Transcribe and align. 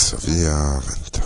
Sofia 0.00 0.80
Vento. 0.80 1.20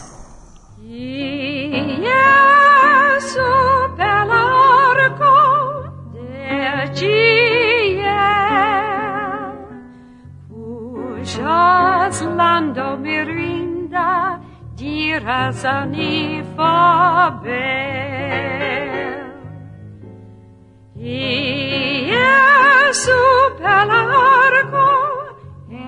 Lando 12.36 12.96
mirinda 12.98 14.40
di 14.74 15.18
razani 15.18 16.42
fabel. 16.54 17.54
Jesu 22.10 23.20
per 23.58 23.86
l'arco 23.86 24.88
e 25.68 25.82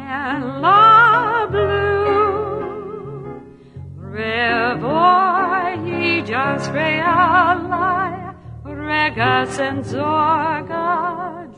Georg 6.37 6.65
Realei, 6.75 8.35
Regas 8.63 9.59
and 9.59 9.83
Sorga 9.83 11.49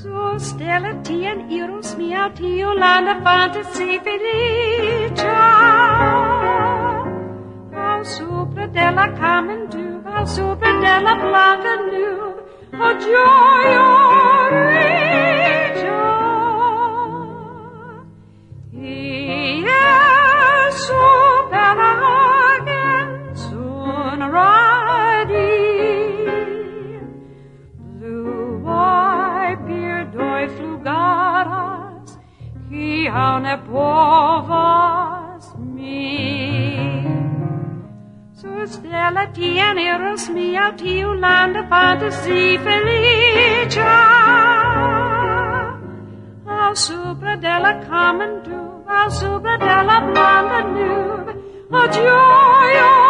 So 0.00 0.38
stella 0.38 0.92
tien 1.04 1.38
iros 1.58 1.94
mia 1.96 2.24
tio 2.34 2.72
landa 2.74 3.14
fantasi 3.22 4.00
felicia. 4.04 5.42
Al 7.90 8.04
sopra 8.04 8.66
della 8.66 9.06
carmen 9.20 9.68
du, 9.70 10.02
al 10.04 10.26
sopra 10.26 10.72
della 10.84 11.14
blanca 11.14 11.74
nu, 11.92 12.08
o 12.86 12.88
gioia. 13.04 14.11
Ne 33.40 33.52
er 33.52 33.58
povas 33.70 35.44
mi 35.74 36.08
Sus 38.40 38.72
stella 38.72 39.26
tien 39.34 39.78
eros 39.78 40.28
mia 40.34 40.72
tiu 40.76 41.14
landa 41.14 41.62
fantasi 41.70 42.58
felicia. 42.64 43.92
Au 46.72 46.74
supra 46.74 47.36
della 47.36 47.72
common 47.86 48.42
du 48.44 48.60
Au 48.86 49.10
supra 49.10 49.56
della 49.58 50.00
blanda 50.00 50.60
nube 50.74 51.32
A 51.70 51.88
gioia 51.88 53.01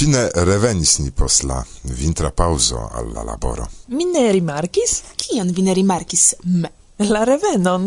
Fine 0.00 0.30
revenis 0.32 0.94
ni 0.98 1.10
post 1.12 1.42
la 1.44 1.58
vintra 1.82 2.30
pauso 2.30 2.88
alla 2.92 3.20
laboro. 3.22 3.66
Mi 3.92 4.06
ne 4.08 4.30
rimarkis? 4.32 4.94
Kion 5.20 5.50
vi 5.52 5.60
ne 5.66 5.74
rimarkis? 5.76 6.22
Me. 6.44 6.70
La 7.10 7.26
revenon. 7.28 7.84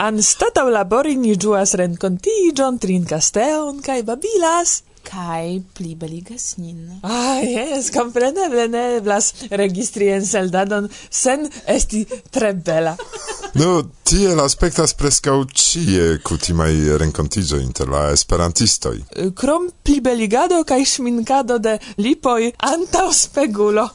Anstataŭ 0.00 0.64
labori 0.72 1.12
ni 1.20 1.34
ĝuas 1.36 1.76
renkontiĝon, 1.76 2.78
trinkasteon 2.80 3.84
kai 3.84 3.98
babilas 4.08 4.78
kai 5.06 5.60
pli 5.76 5.94
beligas 5.98 6.56
nin. 6.58 6.98
Ah, 7.02 7.40
yes, 7.42 7.90
compreneble 7.94 8.66
ne 8.72 8.84
eblas 8.98 9.32
registri 9.50 10.10
en 10.14 10.26
seldadon 10.26 10.88
sen 11.10 11.46
esti 11.66 12.04
tre 12.30 12.52
bela. 12.54 12.96
no, 13.60 13.70
tie 14.06 14.34
l'aspectas 14.38 14.96
prescau 14.98 15.46
cie 15.52 16.18
cutimai 16.26 16.96
rencontigio 16.98 17.60
inter 17.62 17.90
la 17.92 18.08
esperantistoi. 18.16 19.04
Krom 19.34 19.70
pli 19.82 20.00
beligado 20.00 20.62
kai 20.64 20.84
schmincado 20.84 21.58
de 21.58 21.78
lipoi 22.02 22.52
antau 22.72 23.12
spegulo. 23.12 23.88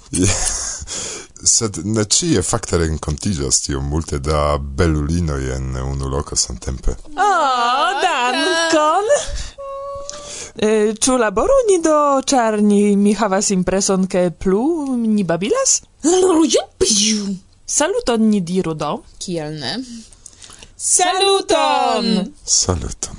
sed 1.44 1.80
ne 1.84 2.04
cie 2.06 2.42
facte 2.46 2.78
renkontiĝas 2.78 3.62
tio 3.66 3.82
multe 3.82 4.20
da 4.22 4.58
belulinoj 4.62 5.42
en 5.56 5.76
unu 5.82 6.10
loko 6.10 6.38
samtempe. 6.38 6.96
Oh, 7.16 7.88
dankon! 8.04 9.10
E, 10.56 10.94
ĉu 11.00 11.16
laboru 11.18 11.56
ni 11.70 11.78
do, 11.84 12.22
ĉar 12.28 12.60
ni 12.62 12.96
mi 13.00 13.14
havas 13.16 13.52
impreson, 13.56 14.08
ke 14.12 14.30
plu 14.32 14.96
ni 14.98 15.24
babilas? 15.24 15.82
Saluton 17.66 18.30
ni 18.30 18.42
diru 18.42 18.74
do. 18.76 18.98
Kiel 19.20 19.56
ne? 19.60 19.78
Saluton! 20.76 22.34
Saluton. 22.44 23.16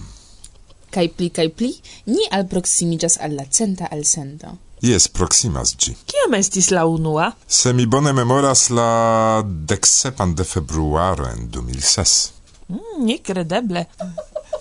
Kaj 0.93 1.06
pli, 1.16 1.31
kaj 1.32 1.48
pli, 1.56 1.70
ni 2.12 2.26
alproximiĝas 2.37 3.16
al 3.25 3.38
la 3.38 3.47
centa 3.49 3.88
elsendo. 3.97 4.59
Jes, 4.82 5.06
proximas 5.09 5.76
gi. 5.78 5.94
Kiam 6.10 6.34
estis 6.34 6.72
la 6.75 6.82
unua? 6.91 7.31
Se 7.47 7.72
mi 7.72 7.87
bone 7.87 8.12
memoras 8.12 8.66
la 8.75 9.43
decsepan 9.47 10.34
de 10.34 10.44
februaro 10.44 11.31
en 11.31 11.49
2006. 11.54 12.32
Mm, 12.69 13.06
nekredeble. 13.06 13.87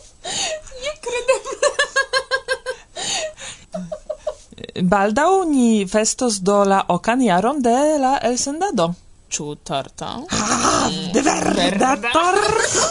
nekredeble. 0.86 1.41
baldau 4.82 5.44
ni 5.50 5.88
festos 5.88 6.42
do 6.42 6.64
la 6.66 6.86
okan 6.88 7.22
jaron 7.22 7.62
de 7.62 7.78
la 8.00 8.18
elsendado. 8.24 8.94
Ĉu 9.32 9.46
torto? 9.64 10.08
Ah, 10.30 10.90
de 11.14 11.22
verda 11.22 11.96
torto! 12.12 12.82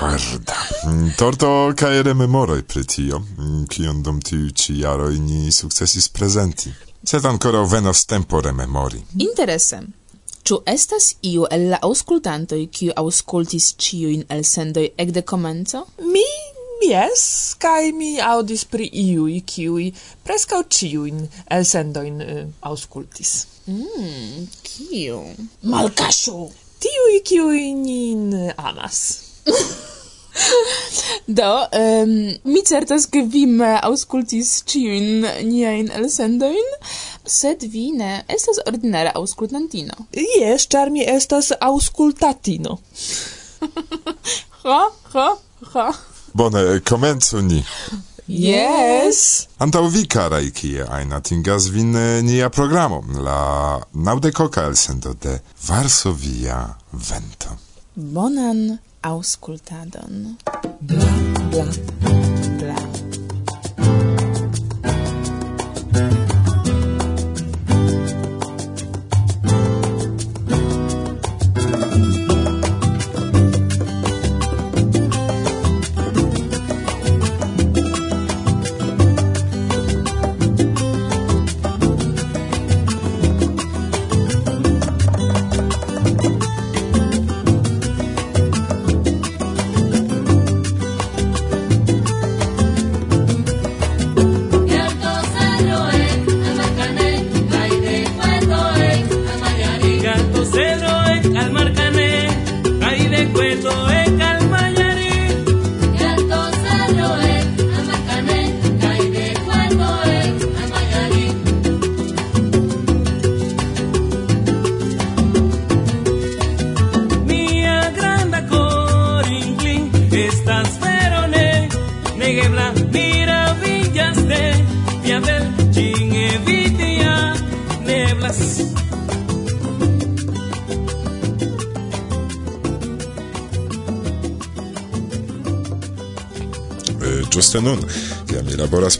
Verda. 0.00 0.56
Mm, 0.86 1.12
torto 1.18 1.50
kaj 1.78 2.02
rememoroj 2.02 2.62
pri 2.66 2.82
tio, 2.84 3.18
mm, 3.18 3.66
kion 3.70 4.02
dum 4.02 4.18
tiu 4.20 4.50
ĉi 4.50 4.80
jaroj 4.80 5.18
ni 5.18 5.52
sukcesis 5.52 6.08
prezenti. 6.08 6.72
Sed 7.04 7.26
ankoraŭ 7.26 7.64
venos 7.70 8.04
tempo 8.06 8.40
rememori. 8.40 9.02
Interese. 9.18 9.82
Ĉu 10.42 10.58
estas 10.66 11.12
iu 11.22 11.46
el 11.54 11.68
la 11.70 11.78
aŭskultantoj, 11.86 12.64
kiu 12.74 12.94
aŭskultis 12.98 13.68
ĉiujn 13.78 14.24
elsendoj 14.36 14.88
ekde 15.04 15.22
komenco? 15.22 15.84
Mi 16.14 16.26
Yes, 16.82 17.54
kai 17.62 17.92
mi 17.94 18.16
audis 18.18 18.64
pri 18.66 18.88
iui, 18.90 19.38
kiui 19.46 19.92
prescau 20.26 20.64
ciuin 20.66 21.20
elsendoin 21.46 22.18
uh, 22.24 22.32
eh, 22.32 22.46
auscultis. 22.66 23.46
Mm, 23.70 24.48
kiu? 24.66 25.20
Malcasho! 25.62 26.50
Tiui, 26.82 27.20
kiui 27.22 27.70
nin 27.78 28.34
eh, 28.34 28.54
amas. 28.58 28.98
Do, 31.38 31.68
um, 31.78 32.12
mi 32.50 32.62
certas 32.66 33.06
che 33.06 33.22
vi 33.22 33.46
me 33.46 33.78
auscultis 33.78 34.62
ciuin 34.66 35.22
niain 35.46 35.90
elsendoin, 35.94 36.68
sed 37.22 37.62
vi 37.70 37.92
ne 37.94 38.24
estas 38.26 38.58
ordinara 38.66 39.14
auscultantino. 39.14 40.08
Yes, 40.10 40.66
char 40.66 40.90
mi 40.90 41.06
estas 41.06 41.52
auscultatino. 41.60 42.80
ha, 44.64 44.80
ha, 45.14 45.28
ha. 45.74 45.92
Bone, 46.34 46.80
komencu 46.80 47.42
ni. 47.42 47.64
Yes. 48.26 49.48
Antau 49.58 49.88
vi, 49.90 50.06
carai, 50.06 50.50
kie 50.54 50.86
aina 50.88 51.20
tingas 51.20 51.68
vin 51.74 51.92
nia 52.24 52.48
programo, 52.48 53.02
la 53.20 53.80
naudecoca 53.92 54.64
el 54.66 54.76
sendo 54.76 55.14
de 55.14 55.40
Varsovia 55.66 56.76
Vento. 56.92 57.58
Bonan 57.94 58.78
auscultadon. 59.02 60.36
Bla, 60.80 61.10
bla, 61.50 62.31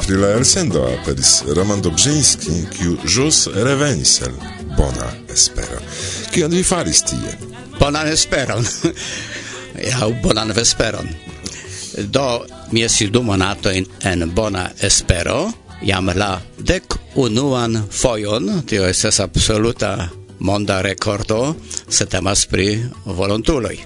pri 0.06 0.16
la 0.16 0.28
elsendo 0.28 0.82
aperis 0.82 1.42
Roman 1.56 1.80
Dobrzyński, 1.82 2.52
kiu 2.74 2.96
ĵus 3.04 3.46
revenis 3.54 4.20
el 4.26 4.34
bona 4.76 5.08
espero. 5.32 5.78
Kion 6.32 6.50
vi 6.50 6.62
faris 6.62 7.02
tie? 7.06 7.36
Bonan 7.78 8.08
esperon. 8.08 8.66
ja, 9.90 10.08
bonan 10.24 10.52
vesperon. 10.56 11.08
Do, 11.98 12.44
mi 12.70 12.82
estis 12.82 13.10
du 13.10 13.22
monatojn 13.22 13.86
en 14.08 14.30
bona 14.34 14.68
espero, 14.80 15.52
jam 15.82 16.10
la 16.16 16.34
dek 16.58 16.98
unuan 17.14 17.82
fojon, 17.90 18.62
tio 18.66 18.86
estes 18.88 19.20
absoluta 19.20 20.08
monda 20.38 20.80
rekordo, 20.82 21.54
se 21.88 22.06
temas 22.06 22.46
pri 22.46 22.80
volontuloj 23.04 23.76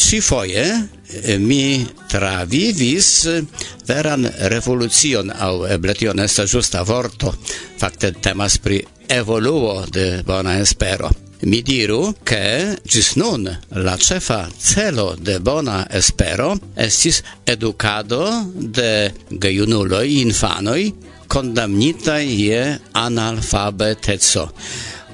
ci 0.00 0.20
foje 0.20 0.88
eh, 1.06 1.38
mi 1.38 1.86
travivis 2.08 3.24
eh, 3.26 3.44
veran 3.84 4.24
revolucion 4.48 5.28
au 5.28 5.66
ebletion 5.66 6.18
esta 6.18 6.46
justa 6.46 6.82
vorto. 6.82 7.36
Fakte 7.76 8.12
temas 8.12 8.56
pri 8.58 8.80
evoluo 9.06 9.84
de 9.92 10.22
bona 10.24 10.58
espero. 10.58 11.10
Mi 11.42 11.62
diru 11.62 12.14
che 12.22 12.76
gis 12.82 13.14
nun 13.16 13.44
la 13.68 13.96
cefa 13.96 14.48
celo 14.56 15.16
de 15.20 15.38
bona 15.40 15.86
espero 15.90 16.56
estis 16.74 17.22
educado 17.44 18.24
de 18.54 19.12
gejunuloj 19.28 20.08
infanoi 20.20 20.94
condamnita 21.28 22.18
je 22.20 22.78
analfabeteco. 22.92 24.48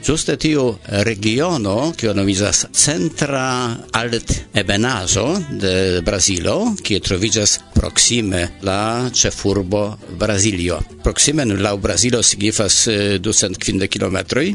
Giuste 0.06 0.37
tiu 0.38 0.69
regiono, 1.03 1.93
kio 1.99 2.12
nomizas 2.14 2.61
Centra 2.70 3.75
Alt 3.99 4.32
Ebenazo 4.55 5.25
de 5.50 6.00
Brasilo, 6.06 6.76
kie 6.79 7.00
trovigas 7.03 7.56
proxime 7.75 8.44
la 8.62 9.11
ĉefurbo 9.11 9.81
Brasilio. 10.20 10.79
Proksime 11.03 11.49
lau 11.58 11.75
Brasilo 11.82 12.23
signifas 12.23 12.85
eh, 12.87 13.19
250 13.19 13.91
kilometroi, 13.91 14.53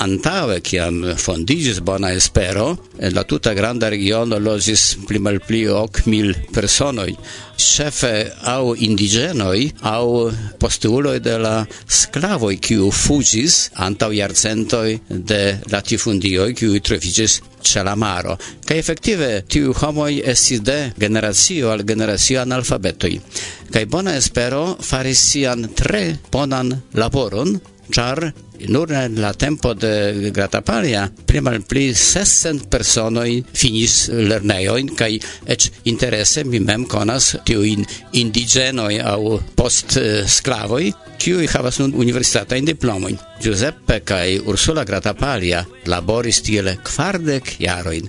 antaŭe 0.00 0.60
kiam 0.64 1.02
fondigis 1.20 1.80
Bona 1.84 2.12
Espero, 2.16 2.70
en 2.98 3.14
la 3.14 3.24
tuta 3.24 3.52
granda 3.54 3.90
regiono 3.92 4.38
loĝis 4.38 4.96
pli 5.08 5.20
malpli 5.20 5.66
ok 5.68 6.04
mil 6.06 6.34
personoi 6.54 7.16
chefe 7.60 8.32
au 8.40 8.74
indigenoi 8.74 9.72
au 9.80 10.32
postuloi 10.58 11.20
de 11.20 11.36
la 11.36 11.66
sclavoi 11.86 12.56
kiu 12.56 12.90
fugis 12.90 13.68
antau 13.74 14.12
iarcentoi 14.16 14.98
de 15.08 15.40
latifundioi 15.72 16.56
kiu 16.56 16.80
troviĝis 16.80 17.40
ce 17.60 17.82
la 17.84 17.94
maro. 17.94 18.38
Ca 18.64 18.74
efektive 18.74 19.44
tiu 19.52 19.74
homoi 19.76 20.22
estis 20.32 20.62
de 20.64 20.78
generatio 20.96 21.70
al 21.70 21.84
generatio 21.84 22.40
analfabetoi. 22.40 23.20
Ca 23.70 23.84
Bona 23.86 24.16
Espero 24.16 24.76
faris 24.80 25.20
sian 25.30 25.68
tre 25.74 26.16
bonan 26.32 26.72
laboron, 26.94 27.60
char 27.92 28.32
Nur 28.68 28.92
en 28.92 29.20
la 29.20 29.32
tempo 29.32 29.74
de 29.74 30.30
Gratapalia 30.30 31.08
pli 31.26 31.84
600 31.94 32.68
personoj 32.70 33.42
finis 33.52 34.08
lernejojn 34.12 34.90
kaj 34.96 35.12
eĉ 35.54 35.68
interese 35.92 36.44
mi 36.44 36.60
mem 36.60 36.84
konas 36.84 37.36
tiujn 37.44 37.86
indiĝenoj 38.12 39.00
aŭ 39.14 39.20
post 39.56 39.96
sclavoi 40.26 40.92
kiuj 41.20 41.48
havas 41.52 41.78
nun 41.80 41.92
universitatajn 41.96 42.64
diplomojn. 42.64 43.18
Giuseppe 43.40 44.00
kaj 44.04 44.38
Ursula 44.52 44.84
Gratapalia 44.84 45.64
laboris 45.86 46.40
tiel 46.44 46.70
kvardek 46.84 47.54
jarojn. 47.60 48.08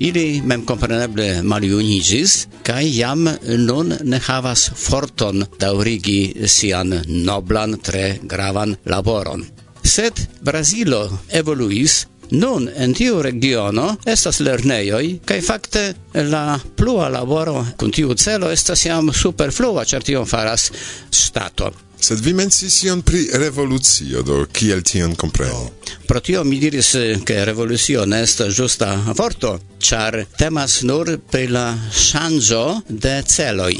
Ili 0.00 0.40
mem 0.44 0.64
kompreneble 0.68 1.42
maljuniĝis 1.44 2.36
kaj 2.64 2.84
jam 2.88 3.28
nun 3.64 3.94
ne 4.04 4.20
havas 4.28 4.70
forton 4.76 5.44
daŭrigi 5.60 6.48
sian 6.48 6.94
noblan, 7.06 7.76
tre 7.84 8.18
gravan 8.22 8.76
laboron 8.86 9.59
sed 9.90 10.24
Brazilo 10.46 11.02
evoluis 11.42 12.04
Nun 12.30 12.68
en 12.76 12.92
tiu 12.94 13.18
regiono 13.26 13.88
estas 14.06 14.38
lernejoj 14.46 15.04
kaj 15.26 15.38
fakte 15.42 15.82
la 16.30 16.60
plua 16.78 17.08
laboro 17.10 17.64
kun 17.78 17.90
tiu 17.90 18.14
celo 18.14 18.52
estas 18.54 18.84
jam 18.86 19.10
superflua, 19.10 19.82
ĉar 19.84 20.06
tion 20.06 20.28
faras 20.30 20.68
ŝtato. 21.10 21.72
Sed 22.00 22.20
vi 22.24 22.32
mencis 22.32 22.82
ion 22.82 23.02
pri 23.04 23.26
revolucio, 23.32 24.22
do 24.22 24.46
kiel 24.52 24.80
tion 24.82 25.12
kompreni? 25.14 25.68
Pro 26.08 26.20
tio 26.20 26.44
mi 26.44 26.58
diris 26.58 26.94
eh, 26.94 27.18
che 27.24 27.44
revolucio 27.44 28.04
ne 28.04 28.22
estas 28.24 28.54
ĝusta 28.56 28.88
vorto, 29.18 29.50
ĉar 29.78 30.16
temas 30.38 30.80
nur 30.88 31.10
pri 31.30 31.50
la 31.52 31.66
ŝanĝo 31.92 32.62
de 32.88 33.12
celoj. 33.28 33.74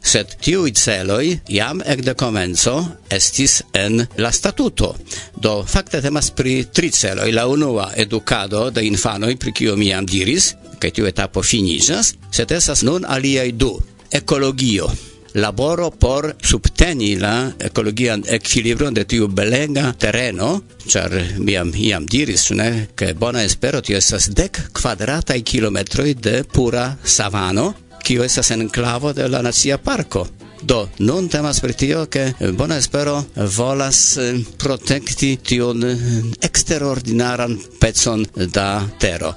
Sed 0.00 0.32
tiuj 0.40 0.72
celoj 0.72 1.36
jam 1.52 1.82
ekde 1.84 2.14
komenco 2.14 2.74
estis 3.12 3.58
en 3.72 4.00
la 4.16 4.32
statuto. 4.32 4.94
Do 5.36 5.58
fakte 5.68 6.00
temas 6.00 6.30
pri 6.30 6.54
tri 6.72 6.90
celoj. 6.90 7.28
La 7.32 7.44
unua 7.46 7.90
edukado 7.96 8.70
de 8.70 8.86
infanoj, 8.88 9.36
pri 9.36 9.52
kio 9.52 9.76
mi 9.76 9.92
jam 9.92 10.06
diris, 10.06 10.54
ke 10.80 10.90
tiu 10.90 11.06
etapo 11.12 11.42
finiĝas, 11.42 12.14
sed 12.32 12.56
estas 12.56 12.82
nun 12.88 13.04
aliaj 13.04 13.52
du. 13.52 13.74
Ekologio 14.16 14.88
laboro 15.36 15.90
por 15.90 16.34
subteni 16.42 17.16
la 17.20 17.52
ekologian 17.58 18.22
ekvilibron 18.36 18.94
de 18.94 19.04
tiu 19.04 19.28
belega 19.28 19.90
tereno, 20.00 20.62
ĉar 20.88 21.12
miam 21.38 21.72
iam 21.76 22.06
diris, 22.08 22.48
ne, 22.56 22.88
ke 22.96 23.12
bona 23.14 23.42
espero 23.44 23.82
tio 23.84 23.98
estas 23.98 24.30
dek 24.32 24.60
kvadrataj 24.76 25.42
kilometroj 25.42 26.14
de 26.14 26.40
pura 26.52 26.86
savano, 27.04 27.72
kio 28.02 28.24
estas 28.24 28.50
enklavo 28.54 29.12
de 29.12 29.28
la 29.28 29.42
nacia 29.42 29.78
parko. 29.78 30.26
Do, 30.62 30.88
non 30.98 31.28
temas 31.28 31.60
per 31.60 31.74
tio 31.74 32.06
che 32.08 32.32
bona 32.56 32.78
espero 32.78 33.26
volas 33.56 34.16
eh, 34.16 34.40
protekti 34.56 35.36
tion 35.42 35.84
eh, 35.84 35.96
eksterordinaran 36.40 37.58
pecon 37.78 38.24
da 38.52 38.88
tero. 38.98 39.34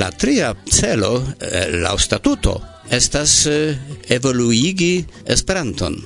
La 0.00 0.10
tria 0.10 0.54
celo, 0.64 1.34
eh, 1.38 1.70
la 1.76 1.96
statuto, 1.98 2.77
estas 2.90 3.46
eh, 3.46 3.76
evoluigi 4.08 5.04
Esperanton. 5.26 5.98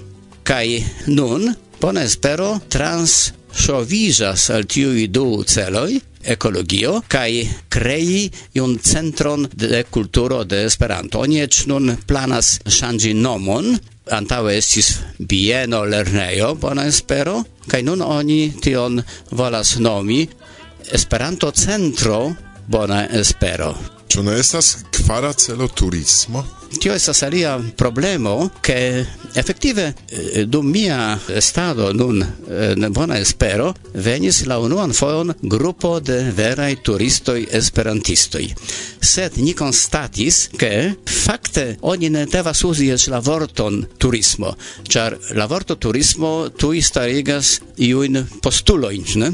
Kai 0.43 0.83
nun, 1.07 1.47
bona 1.81 2.03
espero, 2.03 2.59
trans 2.69 3.33
sovisas 3.53 4.49
al 4.51 4.67
tiui 4.67 5.09
du 5.09 5.45
celoi, 5.47 6.01
ecologio, 6.23 7.03
kai 7.09 7.49
crei 7.69 8.31
un 8.61 8.79
centron 8.79 9.49
de 9.53 9.85
culturo 9.91 10.45
de 10.45 10.65
Esperanto. 10.65 11.21
Oni 11.21 11.41
ec 11.43 11.65
nun 11.67 11.97
planas 12.07 12.59
shangi 12.67 13.15
nomon, 13.15 13.73
antaŭe 14.11 14.57
estis 14.59 14.97
bieno 15.19 15.85
lerneo, 15.85 16.55
bona 16.55 16.87
espero, 16.87 17.43
kai 17.69 17.83
nun 17.83 18.03
oni 18.03 18.53
tion 18.61 19.03
volas 19.31 19.77
nomi 19.79 20.27
Esperanto 20.93 21.53
centro, 21.55 22.35
bona 22.69 23.07
espero. 23.15 23.71
Ĉu 24.11 24.25
ne 24.27 24.35
estas 24.39 24.75
kvara 24.93 25.33
celo 25.33 25.69
turismo? 25.69 26.43
tio 26.79 26.95
estas 26.95 27.23
alia 27.23 27.61
problemo, 27.77 28.51
che 28.61 29.07
effettive 29.35 29.95
eh, 30.09 30.47
dum 30.47 30.67
mia 30.67 31.19
stado 31.39 31.93
nun 31.93 32.21
eh, 32.23 32.75
ne 32.77 32.91
bona 32.91 33.19
espero, 33.19 33.75
venis 33.93 34.45
la 34.45 34.59
unuan 34.59 34.93
fojon 34.93 35.35
grupo 35.41 36.01
de 36.01 36.33
veraj 36.35 36.77
turistoj 36.83 37.47
esperantistoj. 37.51 38.47
Sed 39.01 39.37
ni 39.37 39.55
konstatis, 39.55 40.49
ke 40.57 40.95
fakte 41.07 41.77
oni 41.81 42.11
ne 42.11 42.27
devas 42.27 42.63
uzi 42.65 42.91
eĉ 42.93 43.09
la 43.13 43.21
vorton 43.21 43.83
turismo, 43.99 44.55
ĉar 44.89 45.19
la 45.39 45.47
vorto 45.47 45.77
turismo 45.77 46.49
tuj 46.57 46.83
starigas 46.83 47.59
iujn 47.77 48.23
postulojn, 48.43 49.05
ne? 49.17 49.33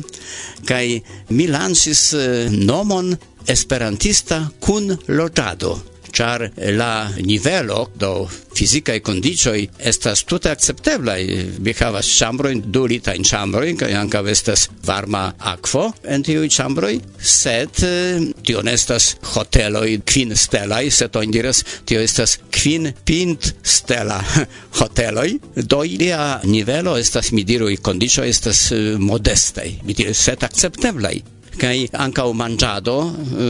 Kaj 0.69 0.87
mi 1.31 1.47
lansis 1.47 2.13
eh, 2.15 2.49
nomon 2.51 3.15
esperantista 3.49 4.43
kun 4.61 4.93
loĝado 5.09 5.79
char 6.19 6.51
la 6.57 7.11
nivelo 7.23 7.91
do 7.95 8.29
fizika 8.53 8.93
e 8.93 9.01
condicioi 9.01 9.69
estas 9.79 10.25
tute 10.25 10.51
acceptebla 10.51 11.15
vi 11.63 11.75
havas 11.79 12.09
chambroin 12.19 12.63
du 12.67 12.87
lita 12.87 13.15
in 13.15 13.23
chambroin 13.23 13.77
kaj 13.79 13.93
anka 13.95 14.23
estas 14.27 14.67
varma 14.87 15.23
akvo 15.39 15.85
en 16.03 16.25
tiuj 16.27 16.49
chambroj 16.57 16.99
set 17.23 17.85
tio 18.43 18.63
ne 18.63 18.75
estas 18.75 19.15
quin 19.31 20.03
kvin 20.03 20.35
i 20.83 20.91
set 20.91 21.17
on 21.17 21.31
diras 21.31 21.65
tio 21.85 22.01
estas 22.01 22.39
kvin 22.51 22.93
pint 23.05 23.55
stela 23.63 24.19
hotelo 24.79 25.23
do 25.55 25.85
ilia 25.85 26.41
nivelo 26.45 26.99
estas 26.99 27.33
mi 27.33 27.45
diru 27.45 27.71
i 27.71 27.77
condicio 27.77 28.25
estas 28.25 28.73
modestaj 28.99 29.71
mi 29.85 29.95
diru 29.95 30.15
set 30.15 30.43
acceptebla 30.43 31.13
kai 31.59 31.89
anka 31.93 32.25
o 32.25 32.33
mangiado 32.33 32.97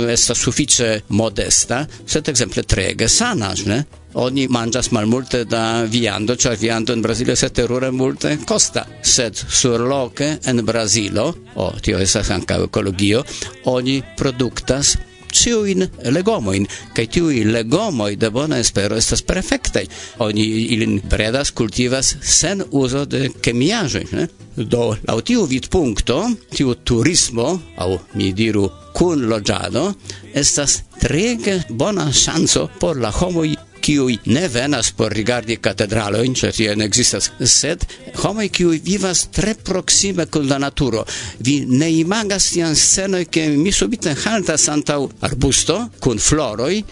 esta 0.08 0.32
eh, 0.32 0.36
suffice 0.36 1.02
modesta 1.08 1.86
set 2.04 2.28
exemple 2.28 2.64
trege 2.64 3.08
sana 3.08 3.52
ne? 3.66 3.84
Oni 4.14 4.46
mangias 4.48 4.88
malmulte 4.90 5.44
da 5.44 5.84
viando, 5.84 6.34
ĉar 6.34 6.56
viando 6.58 6.94
in 6.96 7.02
Brazilo 7.04 7.32
estas 7.32 7.52
terure 7.52 7.90
multe 7.92 8.38
costa, 8.48 8.86
sed 9.02 9.36
surloke 9.36 10.38
en 10.48 10.64
Brazilo, 10.64 11.26
o 11.54 11.66
oh, 11.66 11.76
tio 11.80 12.00
esa 12.00 12.24
ankaŭ 12.34 12.64
ekologio, 12.64 13.22
oni 13.68 14.00
produktas 14.16 14.96
ciuin 15.32 15.86
legomoin, 16.14 16.66
kai 16.94 17.06
tiui 17.06 17.44
legomoi 17.44 18.16
de 18.16 18.30
bona 18.30 18.58
espero 18.58 18.96
estas 18.96 19.22
perfectai. 19.22 19.86
Oni 20.24 20.44
ilin 20.74 20.98
bredas, 21.08 21.52
cultivas 21.52 22.16
sen 22.20 22.64
uso 22.70 23.04
de 23.06 23.28
chemiajoi, 23.42 24.06
ne? 24.12 24.28
Do, 24.58 24.96
lau 25.06 25.20
tiu 25.22 25.46
vid 25.46 25.68
puncto, 25.70 26.24
tiu 26.50 26.74
turismo, 26.74 27.52
au 27.78 27.98
mi 28.18 28.32
diru 28.34 28.66
kun 28.98 29.28
loĝado 29.30 29.92
estas 30.34 30.80
trege 30.98 31.60
bona 31.70 32.08
ŝanco 32.12 32.64
por 32.80 32.98
la 32.98 33.12
homoj 33.14 33.52
kiui 33.88 34.18
ne 34.28 34.48
venas 34.52 34.90
por 34.92 35.14
rigardi 35.16 35.56
catedraloin, 35.64 36.34
cer 36.36 36.52
tie 36.52 36.74
ne 36.76 36.84
existas, 36.84 37.30
sed 37.40 37.86
homoi 38.20 38.50
kiui 38.52 38.82
vivas 38.84 39.22
tre 39.32 39.54
proxime 39.64 40.26
col 40.28 40.44
la 40.50 40.58
naturo. 40.60 41.06
Vi 41.40 41.62
ne 41.64 41.88
imagas 41.96 42.50
tian 42.52 42.76
scenoi 42.76 43.30
ke 43.32 43.46
mi 43.56 43.72
subite 43.72 44.12
haltas 44.26 44.68
antau 44.68 45.08
arbusto, 45.24 45.78
kun 46.04 46.20
floroi, 46.20 46.82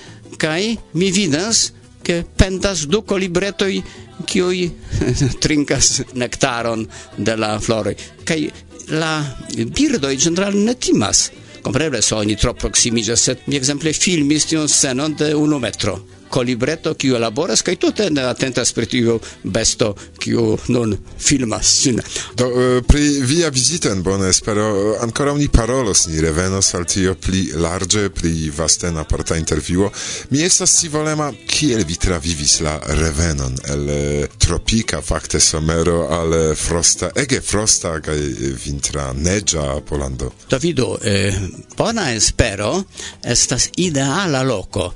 kai 0.40 0.72
mi 0.96 1.12
vidas 1.12 1.66
che 2.06 2.22
pentas 2.24 2.86
du 2.88 3.02
colibretoi 3.04 3.82
kiui 4.24 4.64
trinkas 5.44 6.00
nectaron 6.14 6.88
de 7.16 7.36
la 7.36 7.58
floroi. 7.60 7.96
Kai 8.24 8.48
la 8.96 9.18
birdoi 9.52 10.16
generale 10.16 10.64
ne 10.64 10.78
timas. 10.80 11.28
Compreble, 11.60 12.00
so 12.00 12.22
oni 12.22 12.40
tro 12.40 12.54
proximigas, 12.54 13.28
sed 13.28 13.48
mi 13.50 13.60
exemple 13.60 13.92
filmis 13.92 14.48
tion 14.48 14.68
scenon 14.70 15.18
de 15.18 15.34
unu 15.34 15.60
metro 15.60 16.15
colibreto 16.30 16.94
kiu 16.94 17.18
laboras 17.18 17.62
kaj 17.62 17.76
tute 17.76 18.10
ne 18.10 18.22
atentas 18.22 18.72
pri 18.72 18.86
tiu 18.86 19.18
besto 19.42 19.94
kiu 20.18 20.58
nun 20.68 20.96
filmas 21.18 21.66
sin. 21.82 22.00
Do 22.36 22.46
uh, 22.46 22.82
pri 22.86 23.20
via 23.22 23.50
vizito 23.50 23.90
en 23.90 24.02
Bona 24.02 24.28
Espero 24.28 24.96
ancora 25.00 25.34
ni 25.34 25.48
parolos, 25.48 26.06
ni 26.06 26.20
revenos 26.20 26.74
al 26.74 26.84
tio 26.84 27.14
pli 27.14 27.52
large 27.54 28.10
pri 28.10 28.50
vastena 28.56 29.00
aparta 29.00 29.36
intervjuo. 29.36 29.90
Mi 30.30 30.42
estas 30.42 30.70
scivolema 30.76 31.32
kiel 31.46 31.84
vi 31.84 31.96
travivis 31.96 32.60
la 32.60 32.80
revenon 32.86 33.56
el 33.68 34.28
tropika 34.38 35.00
fakte 35.02 35.40
somero 35.40 36.08
al 36.08 36.54
frosta 36.56 37.10
ege 37.14 37.40
frosta 37.40 38.00
kaj 38.00 38.16
vintra 38.64 39.12
neĝa 39.12 39.80
Polando. 39.88 40.32
Davido, 40.50 40.98
eh, 41.02 41.34
Bona 41.76 42.12
Espero 42.14 42.82
estas 43.22 43.68
ideala 43.76 44.42
loko, 44.42 44.92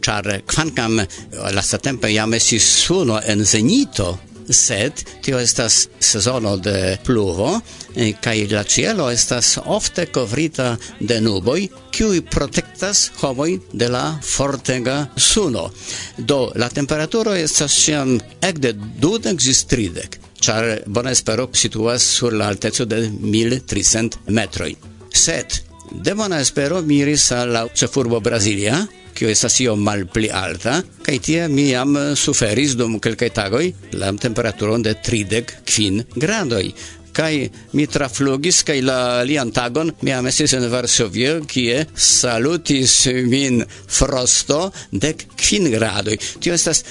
ĉar 0.00 0.28
eh, 0.34 0.40
kvankam 0.68 1.00
eh, 1.00 1.06
lastatempe 1.54 2.12
jam 2.12 2.34
estis 2.34 2.64
suno 2.84 3.20
en 3.26 3.44
zenito, 3.44 4.18
sed 4.50 4.92
tio 5.22 5.38
estas 5.38 5.88
sezono 6.00 6.56
de 6.56 6.96
pluvo 7.04 7.60
eh, 7.94 8.12
kaj 8.20 8.46
la 8.50 8.64
cielo 8.64 9.10
estas 9.10 9.58
ofte 9.64 10.06
kovrita 10.06 10.76
de 11.00 11.20
nuboj 11.20 11.68
kiuj 11.92 12.22
protektas 12.30 13.10
homoj 13.20 13.58
de 13.72 13.88
la 13.88 14.18
fortega 14.22 15.06
suno. 15.16 15.70
Do 16.18 16.52
la 16.54 16.68
temperaturo 16.68 17.34
estas 17.34 17.76
ĉiam 17.84 18.18
ekde 18.40 18.72
dudek 18.72 19.40
ĝis 19.40 19.64
tridek 19.64 20.18
ĉar 20.40 20.82
Bonespero 20.86 21.48
situas 21.52 22.02
sur 22.02 22.32
la 22.32 22.46
alteco 22.48 22.84
de 22.84 23.08
1300 23.10 24.28
metroj. 24.28 24.74
Sed 25.12 25.68
De 25.90 26.14
bona 26.14 26.40
espero 26.40 26.82
miris 26.82 27.30
al 27.32 27.52
la 27.52 27.62
ĉefurbo 27.74 28.20
Brasilia, 28.20 28.82
kio 29.18 29.30
estas 29.30 29.58
io 29.60 29.74
malpli 29.76 30.30
alta, 30.30 30.76
kaj 31.02 31.18
tie 31.26 31.48
mi 31.50 31.68
jam 31.72 31.96
eh, 31.98 32.12
suferis 32.16 32.76
dum 32.78 33.00
kelkaj 33.02 33.32
tagoj 33.34 33.66
la 33.98 34.12
temperaturon 34.14 34.84
de 34.86 34.94
35 35.02 36.14
gradoj. 36.14 36.70
Kai 37.18 37.48
mi 37.74 37.88
traflugis 37.90 38.60
kai 38.62 38.78
la 38.84 39.24
lian 39.26 39.50
tagon 39.50 39.90
mi 40.06 40.12
amesis 40.14 40.52
en 40.54 40.68
Varsovio 40.70 41.40
kie 41.50 41.80
salutis 41.96 42.94
min 43.26 43.64
frosto 43.66 44.68
dek 44.92 45.26
kvin 45.34 45.66
gradoj. 45.72 46.14
Tio 46.38 46.54
estas 46.54 46.84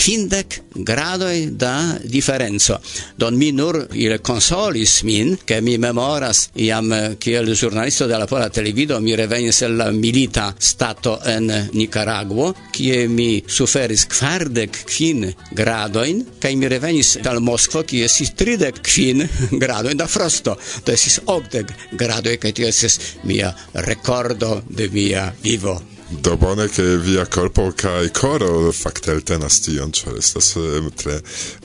quindec 0.00 0.62
gradoi 0.72 1.56
da 1.56 1.98
differenzo. 2.02 2.80
Don 3.16 3.34
mi 3.34 3.50
nur 3.52 3.86
il 3.92 4.20
consolis 4.22 5.02
min, 5.02 5.36
che 5.44 5.60
mi 5.60 5.76
memoras 5.76 6.48
iam 6.54 6.92
eh, 6.92 7.16
kiel 7.18 7.52
giornalisto 7.52 8.06
della 8.06 8.24
Pola 8.24 8.48
Televido 8.48 8.98
mi 9.00 9.14
revenis 9.14 9.60
el 9.60 9.76
la 9.76 9.90
milita 9.90 10.54
stato 10.56 11.20
en 11.22 11.68
Nicaraguo, 11.72 12.54
kie 12.70 13.06
mi 13.08 13.42
suferis 13.46 14.06
quardec 14.06 14.84
quin 14.84 15.28
gradoin, 15.52 16.24
kaj 16.38 16.54
mi 16.54 16.66
revenis 16.66 17.18
dal 17.20 17.40
Moskvo, 17.40 17.84
kie 17.84 18.04
esis 18.08 18.32
tridec 18.34 18.80
quin 18.80 19.28
gradoin 19.62 19.96
da 19.96 20.06
frosto. 20.06 20.56
da 20.84 20.92
esis 20.92 21.20
octec 21.26 21.74
gradoi, 21.92 22.38
kaj 22.38 22.52
tio 22.52 22.68
esis 22.68 22.98
mia 23.24 23.52
recordo 23.74 24.62
de 24.68 24.88
mia 24.88 25.28
vivo. 25.42 25.89
Do 26.10 26.36
bone, 26.36 26.68
che 26.68 26.98
via 26.98 27.24
corpo 27.26 27.72
kai 27.72 28.10
coro 28.10 28.72
fakte 28.72 29.12
eltenas 29.12 29.60
tion, 29.62 29.92
ĉar 29.94 30.16
estas 30.18 30.48
eh, 30.58 30.88
tre 30.98 31.20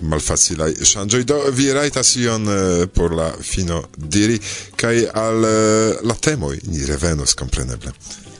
malfacilaj 0.05 0.75
ŝanĝoj. 0.85 1.23
Do 1.25 1.39
vi 1.49 1.71
rajtas 1.73 2.13
ion 2.21 2.45
eh, 2.45 2.85
por 2.85 3.15
la 3.17 3.31
fino 3.41 3.81
diri 3.97 4.37
kaj 4.77 4.93
al 5.17 5.49
eh, 5.49 5.97
la 6.05 6.13
temoj 6.13 6.59
ni 6.69 6.85
revenos 6.85 7.33
kompreneble. 7.33 7.95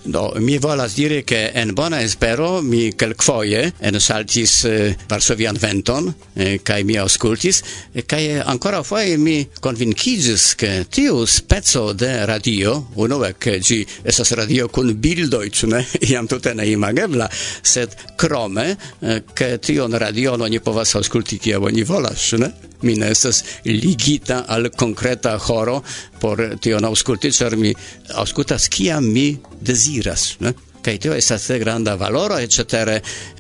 Do, 0.05 0.33
mi 0.37 0.59
volas 0.59 0.93
dire 0.93 1.23
che 1.23 1.51
en 1.51 1.73
bona 1.73 1.99
espero 1.99 2.61
mi 2.61 2.93
quelquoie 2.93 3.73
en 3.79 3.99
saltis 3.99 4.63
eh, 4.63 4.95
Varsovian 5.07 5.57
venton, 5.57 6.13
eh, 6.33 6.59
kai 6.61 6.83
mi 6.83 6.95
auscultis, 6.95 7.63
eh, 7.91 8.05
kai 8.05 8.27
eh, 8.27 8.37
ancora 8.37 8.83
foje 8.83 9.17
mi 9.17 9.49
convincigis 9.59 10.53
che 10.53 10.85
tiu 10.89 11.25
spezzo 11.25 11.91
de 11.93 12.23
radio, 12.25 12.89
uno 12.93 13.17
che 13.39 13.59
gi 13.59 13.85
esas 14.03 14.31
radio 14.33 14.69
kun 14.69 14.93
bildoj, 14.93 15.63
ne, 15.63 15.81
iam 16.11 16.27
tute 16.27 16.53
neimagebla, 16.53 17.27
sed 17.61 17.95
krome, 18.15 18.77
eh, 18.99 19.23
che 19.33 19.57
tion 19.57 19.97
radiono 19.97 20.45
ni 20.45 20.59
povas 20.59 20.93
ausculti 20.93 21.39
e 21.49 21.55
oni 21.55 21.83
volas, 21.83 22.33
ne? 22.33 22.53
Mi 22.81 22.93
ne 22.93 23.09
estas 23.09 23.41
ligita 23.63 24.45
al 24.45 24.69
konkreta 24.75 25.39
horo, 25.47 25.83
por 26.25 26.41
tion 26.57 26.85
ausculti, 26.89 27.29
ĉar 27.29 27.53
mi 27.61 27.73
auscultas 28.17 28.65
kiam 28.73 29.05
mi 29.13 29.27
deziras, 29.61 30.31
ne? 30.41 30.55
kai 30.85 30.99
tio 31.01 31.15
estas 31.17 31.47
tre 31.47 31.57
granda 31.57 31.95
valoro 31.97 32.35
et 32.37 32.51
cetere 32.53 32.99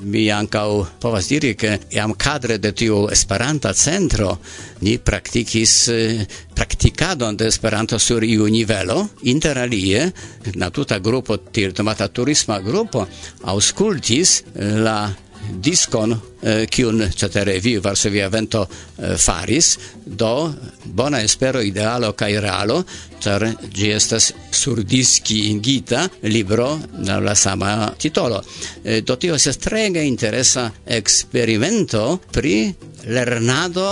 mi 0.09 0.23
ancau 0.33 0.79
povas 1.01 1.27
diri 1.29 1.53
che 1.53 1.75
iam 1.93 2.15
cadre 2.17 2.57
de 2.57 2.71
tiu 2.73 3.03
Esperanta 3.13 3.73
centro 3.73 4.39
ni 4.81 4.97
praktikis 4.97 5.73
eh, 5.93 6.25
praktikadon 6.53 7.37
de 7.37 7.45
Esperanto 7.45 7.99
sur 8.01 8.23
iu 8.23 8.47
nivelo 8.49 9.09
inter 9.29 9.59
alie 9.61 10.07
na 10.55 10.71
tuta 10.71 10.97
grupo 10.97 11.37
tir 11.37 11.71
tomata 11.71 12.07
turisma 12.07 12.57
grupo 12.65 13.05
auscultis 13.43 14.41
la 14.57 15.13
diskon 15.61 16.13
eh, 16.41 16.65
kiun 16.69 17.03
cetere 17.15 17.59
vi 17.59 17.77
Varsovia 17.77 18.29
Vento 18.29 18.65
eh, 18.67 19.17
faris. 19.17 19.77
Do 20.05 20.53
bona 20.85 21.21
espero 21.21 21.61
idealo 21.61 22.13
kaj 22.13 22.39
realo 22.39 22.83
ĉar 23.23 23.47
ĝi 23.73 23.91
estas 23.95 24.31
sur 24.51 24.83
diski 24.83 25.49
ingita 25.49 26.07
libro 26.23 26.79
la 27.01 27.35
sama 27.35 27.91
titolo. 27.97 28.41
Eh, 28.83 29.01
do 29.01 29.15
tio 29.15 29.35
estas 29.35 29.57
trege 29.57 30.03
interesa 30.05 30.69
eksperimento 30.85 32.19
pri 32.31 32.73
lernado 33.07 33.87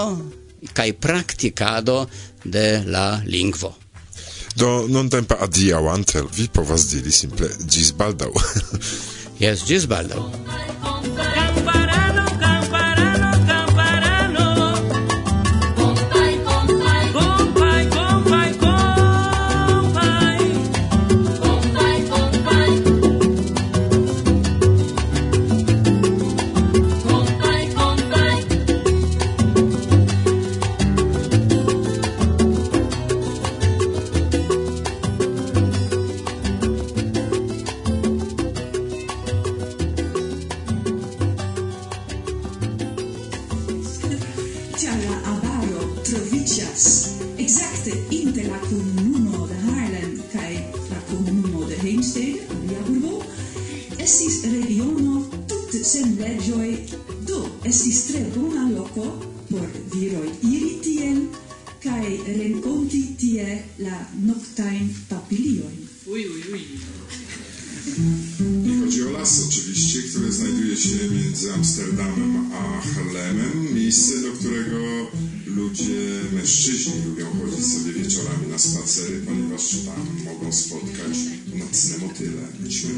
kaj 0.74 0.94
praktikado 0.94 2.06
de 2.44 2.84
la 2.86 3.22
lingvo. 3.26 3.76
Do 4.56 4.86
non 4.88 5.10
tempa 5.10 5.40
adiaŭ 5.42 5.88
antel. 5.90 6.28
Vi 6.36 6.48
povas 6.54 6.86
diri 6.92 7.12
simple 7.12 7.50
ĝis 7.66 7.94
baldaŭ. 7.98 8.32
Yes, 9.42 9.64
ĝis 9.68 9.88
baldaŭ. 9.90 10.22
Między 71.12 71.54
Amsterdamem 71.54 72.52
a 72.54 72.82
Harlemem, 72.82 73.76
miejsce, 73.76 74.22
do 74.22 74.32
którego 74.32 74.78
ludzie, 75.46 76.22
mężczyźni 76.34 76.94
lubią 77.06 77.26
chodzić 77.26 77.66
sobie 77.66 77.94
wieczorami 77.94 78.48
na 78.52 78.58
spacery, 78.58 79.22
ponieważ 79.26 79.70
tam 79.86 80.08
mogą 80.26 80.52
spotkać 80.52 81.18
nocne 81.56 81.98
motyle, 81.98 82.42
ćmy. 82.70 82.90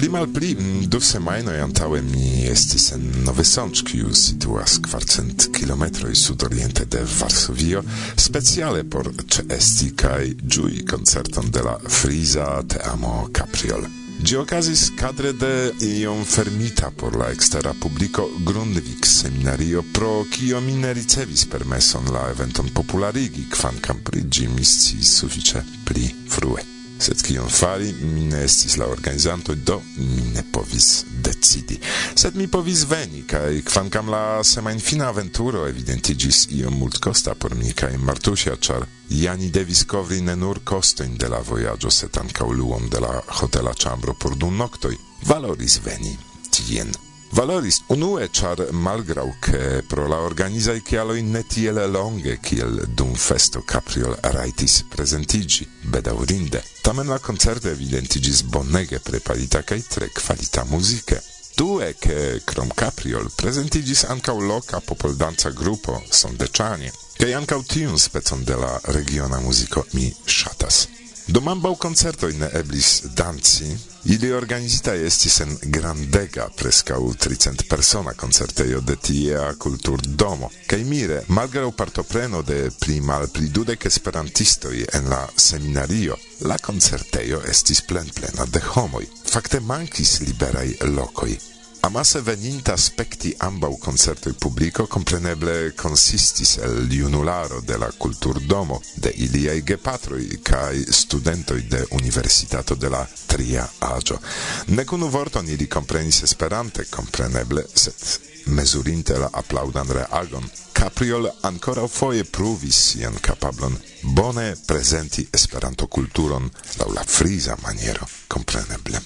Pli 0.00 0.08
mal 0.08 0.30
pli 0.32 0.54
du 0.88 0.96
semajnoj 1.04 1.58
antaŭe 1.60 1.98
mi 2.00 2.46
estis 2.48 2.86
en 2.94 3.02
Novesącz, 3.26 3.82
kiu 3.84 4.14
situas 4.16 4.78
kvarcent 4.86 5.50
kilometroj 5.52 6.14
sudoriente 6.16 6.86
de 6.88 7.02
Varsovio, 7.18 7.82
speciale 8.16 8.86
por 8.94 9.10
ĉeesti 9.34 9.90
kaj 10.02 10.30
ĝui 10.56 10.86
koncerton 10.88 11.52
de 11.52 11.66
la 11.68 11.76
friza 11.98 12.48
teamo 12.64 13.28
Capriol. 13.36 13.84
Gi 14.24 14.40
okazis 14.40 14.86
kadre 14.96 15.34
de 15.44 15.52
iom 15.90 16.24
fermita 16.24 16.88
por 16.96 17.20
la 17.20 17.28
ekstera 17.36 17.76
publiko 17.84 18.24
Grundvik 18.48 19.04
seminario 19.04 19.84
pro 19.92 20.24
kio 20.32 20.64
mi 20.64 20.80
ne 20.80 20.96
ricevis 20.96 21.44
permeson 21.44 22.08
la 22.16 22.24
eventon 22.32 22.72
popularigi 22.72 23.50
kvankam 23.52 24.00
pri 24.08 24.24
ĝi 24.24 24.48
mi 24.56 24.64
sufiĉe 24.64 25.66
pli 25.84 26.08
frue 26.32 26.69
sed 27.00 27.22
kion 27.24 27.48
fari, 27.48 27.92
mi 28.02 28.26
ne 28.28 28.44
estis 28.44 28.76
la 28.76 28.86
organizanto, 28.86 29.54
do 29.54 29.80
mi 29.96 30.30
ne 30.34 30.44
povis 30.52 31.04
decidi. 31.24 31.78
Sed 32.14 32.36
mi 32.36 32.46
povis 32.48 32.84
veni, 32.90 33.24
kaj 33.28 33.62
kvankam 33.68 34.10
la 34.12 34.22
semajnfina 34.44 35.08
aventuro 35.08 35.66
evidentiĝis 35.68 36.46
iom 36.60 36.78
multkosta 36.78 37.34
por 37.34 37.56
mi 37.56 37.72
kaj 37.72 37.96
Martusia, 37.98 38.56
ĉar 38.56 38.86
Jani 39.10 39.50
devis 39.50 39.84
kovri 39.90 40.20
ne 40.22 40.36
nur 40.36 40.60
kostojn 40.64 41.16
de 41.18 41.28
la 41.28 41.40
vojaĝo, 41.42 41.90
sed 41.90 42.18
ankaŭ 42.22 42.52
luon 42.54 42.88
de 42.92 43.02
la 43.02 43.16
hotela 43.40 43.74
ĉambro 43.74 44.14
por 44.14 44.36
du 44.38 44.50
noktoj, 44.54 44.94
valoris 45.26 45.80
veni 45.84 46.16
tien 46.50 46.92
valoris 47.30 47.82
unue 47.86 48.28
char 48.30 48.68
malgrau 48.72 49.34
che 49.38 49.84
pro 49.86 50.06
la 50.06 50.18
organizai 50.18 50.82
chialoi 50.82 51.22
ne 51.22 51.46
tiel 51.46 51.90
longe 51.90 52.38
kiel 52.40 52.88
dum 52.88 53.14
festo 53.14 53.62
capriol 53.62 54.18
raitis 54.20 54.84
presentigi, 54.88 55.68
bedaurinde. 55.82 56.62
Tamen 56.82 57.06
la 57.06 57.18
concerte 57.18 57.70
evidentigis 57.70 58.42
bonnege 58.42 59.00
preparita 59.00 59.62
kai 59.62 59.82
tre 59.86 60.10
qualita 60.10 60.64
musica. 60.64 61.22
Due 61.54 61.94
che 61.98 62.42
crom 62.44 62.70
capriol 62.74 63.30
presentigis 63.34 64.04
ancau 64.04 64.40
loca 64.40 64.80
popoldanza 64.80 65.50
gruppo 65.50 66.02
Sondeciani, 66.08 66.90
cae 67.16 67.34
ancau 67.34 67.62
tiun 67.62 67.98
specon 67.98 68.44
de 68.44 68.56
la 68.56 68.80
regiona 68.84 69.38
musico 69.40 69.86
mi 69.92 70.14
shatas. 70.24 70.99
Dum 71.30 71.44
mambau 71.46 71.76
concertoi 71.78 72.32
ne 72.34 72.48
eblis 72.58 73.04
danci, 73.14 73.68
ili 74.10 74.32
organizita 74.34 74.96
estis 74.98 75.36
en 75.44 75.52
grandega 75.76 76.48
prescau 76.58 77.12
tricent 77.14 77.62
persona 77.70 78.16
concerteio 78.18 78.80
de 78.80 78.96
tiea 78.96 79.44
cultur 79.54 80.02
domo, 80.02 80.50
cae 80.66 80.82
mire, 80.82 81.20
malgrau 81.28 81.70
partopreno 81.70 82.42
de 82.42 82.72
pli 82.80 82.98
mal 83.00 83.28
pli 83.30 83.46
dudec 83.54 83.86
esperantistoi 83.86 84.82
en 84.98 85.06
la 85.12 85.22
seminario, 85.36 86.18
la 86.50 86.58
concerteio 86.58 87.44
estis 87.46 87.84
plen 87.86 88.10
plena 88.10 88.48
de 88.50 88.64
homoi. 88.74 89.06
Fakte 89.30 89.60
mancis 89.60 90.18
liberai 90.26 90.74
locoi, 90.96 91.38
Amase 91.82 92.20
veninta 92.20 92.76
spekti 92.76 93.34
ambau 93.38 93.78
concertoi 93.78 94.32
publico 94.32 94.86
compreneble 94.86 95.72
consistis 95.74 96.56
el 96.56 96.88
junularo 96.92 97.60
de 97.60 97.78
la 97.78 97.88
culturdomo, 97.98 98.82
de 98.94 99.08
iliai 99.16 99.62
gepatroi 99.64 100.40
cae 100.42 100.84
studentoi 100.92 101.62
de 101.62 101.86
Universitato 101.90 102.74
de 102.74 102.88
la 102.88 103.08
Tria 103.26 103.68
Agio. 103.78 104.20
Necunu 104.66 105.08
vorton 105.08 105.48
ili 105.48 105.66
comprenis 105.68 106.22
esperante, 106.22 106.86
compreneble, 106.90 107.64
set 107.74 108.20
mesurinte 108.46 109.18
la 109.18 109.30
applaudan 109.32 109.88
reagon, 109.88 110.50
Capriol 110.80 111.28
ancora 111.42 111.86
foje 111.88 112.24
pruvis 112.24 112.76
sian 112.90 113.18
capablon 113.20 113.74
bone 114.02 114.56
presenti 114.66 115.26
esperanto 115.30 115.86
culturon 115.86 116.48
laŭ 116.78 116.86
la 116.94 117.04
friza 117.04 117.56
maniero, 117.62 118.08
compreneble. 118.28 119.02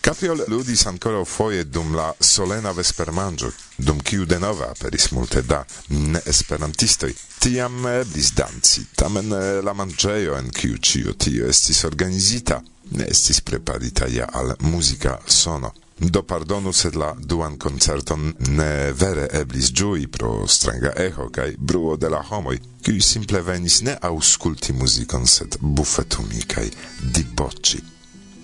Capriol 0.00 0.44
ludis 0.48 0.86
ancora 0.86 1.22
foie 1.24 1.64
dum 1.68 1.94
la 1.94 2.14
solena 2.18 2.72
vespermangio, 2.72 3.52
dum 3.76 4.00
de 4.26 4.38
nova 4.38 4.70
aperis 4.70 5.10
multe 5.10 5.42
da 5.42 5.64
ne 5.88 6.20
esperantistoi. 6.24 7.14
Tiam 7.38 7.86
eblis 7.86 8.32
danci, 8.32 8.86
tamen 8.94 9.30
eh, 9.32 9.60
la 9.62 9.74
manĝejo 9.74 10.38
en 10.38 10.48
kiu 10.50 10.78
cio 10.78 11.12
tio 11.12 11.46
estis 11.46 11.84
organizita 11.84 12.62
ne 12.96 13.06
estis 13.10 13.40
preparita 13.40 14.06
ja 14.06 14.26
al 14.32 14.56
musica 14.60 15.20
sono. 15.26 15.72
Do 15.98 16.22
pardonu, 16.22 16.72
sed 16.72 16.94
la 16.94 17.14
duan 17.18 17.58
concerton 17.58 18.34
ne 18.56 18.92
vere 18.92 19.28
eblis 19.32 19.70
giui 19.70 20.08
pro 20.08 20.46
stranga 20.46 20.94
echo 20.96 21.28
cae 21.28 21.54
bruo 21.58 21.96
de 21.96 22.08
la 22.08 22.24
homoi, 22.30 22.58
cui 22.82 23.00
simple 23.00 23.42
venis 23.42 23.82
ne 23.82 23.98
ausculti 24.00 24.72
musicon 24.72 25.26
sed 25.26 25.58
buffetumi 25.60 26.46
cae 26.46 26.70
dibocci. 27.00 27.99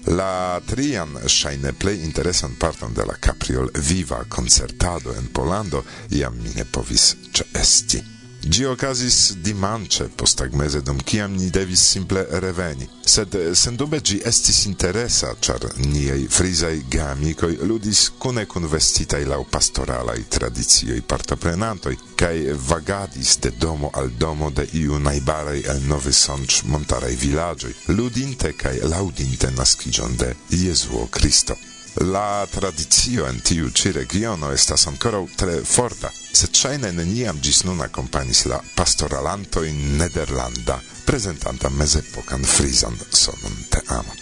La 0.09 0.61
trian, 0.65 1.19
shaine 1.27 1.73
play 1.73 2.05
interesan 2.05 2.55
parton 2.55 2.95
de 2.95 3.03
la 3.05 3.17
Capriol 3.19 3.71
viva 3.75 4.25
concertado 4.29 5.13
en 5.19 5.27
Polando 5.33 5.85
iam 6.11 6.37
mi 6.39 6.55
ne 6.55 6.65
povis 6.65 7.17
ĉeesti. 7.35 8.16
Gi 8.49 8.65
okazis 8.65 9.35
dimanche 9.43 10.05
postagmeze 10.15 10.81
dum 10.81 11.01
kiam 11.03 11.33
ni 11.35 11.51
devis 11.51 11.83
simple 11.83 12.23
reveni, 12.31 12.87
sed 13.03 13.35
sendube 13.59 13.99
gi 14.01 14.21
estis 14.31 14.61
interesa, 14.71 15.33
char 15.41 15.67
niei 15.83 16.29
frisai 16.31 16.85
gamicoi 16.89 17.59
ludis 17.67 18.13
cune 18.23 18.47
cun 18.47 18.69
vestitai 18.71 19.25
lau 19.25 19.43
pastoralai 19.51 20.29
tradizioi 20.29 21.03
partoprenantoi, 21.03 21.99
cae 22.15 22.55
vagadis 22.55 23.39
de 23.43 23.51
domo 23.51 23.91
al 23.93 24.13
domo 24.15 24.51
de 24.51 24.69
iu 24.79 24.99
najbaraj 24.99 25.65
el 25.67 25.83
Nowy 25.91 26.15
Sącz 26.15 26.63
montaraj 26.71 27.17
vilaĝoj, 27.19 27.75
ludinte 27.99 28.55
kaj 28.55 28.79
laŭdinte 28.87 29.51
naskiĝon 29.59 30.15
de 30.23 30.37
Jezuo 30.55 31.09
Kristo. 31.11 31.59
La 32.01 32.47
tradicio 32.51 33.27
en 33.27 33.41
tiu 33.41 33.71
ci 33.71 33.91
regiono 33.93 34.51
estas 34.53 34.87
ancora 34.87 35.23
tre 35.37 35.63
forta, 35.65 36.11
se 36.33 36.47
ŝajne 36.53 36.93
neniam 36.93 37.41
gis 37.41 37.63
nun 37.65 37.81
accompagnis 37.81 38.45
la 38.45 38.61
pastoralantojn 38.75 39.97
nederlanda 39.97 40.77
prezentanta 41.07 41.71
mezepokan 41.71 42.45
frisan 42.45 42.99
sonon 43.11 43.57
te 43.71 43.81
amo. 43.87 44.13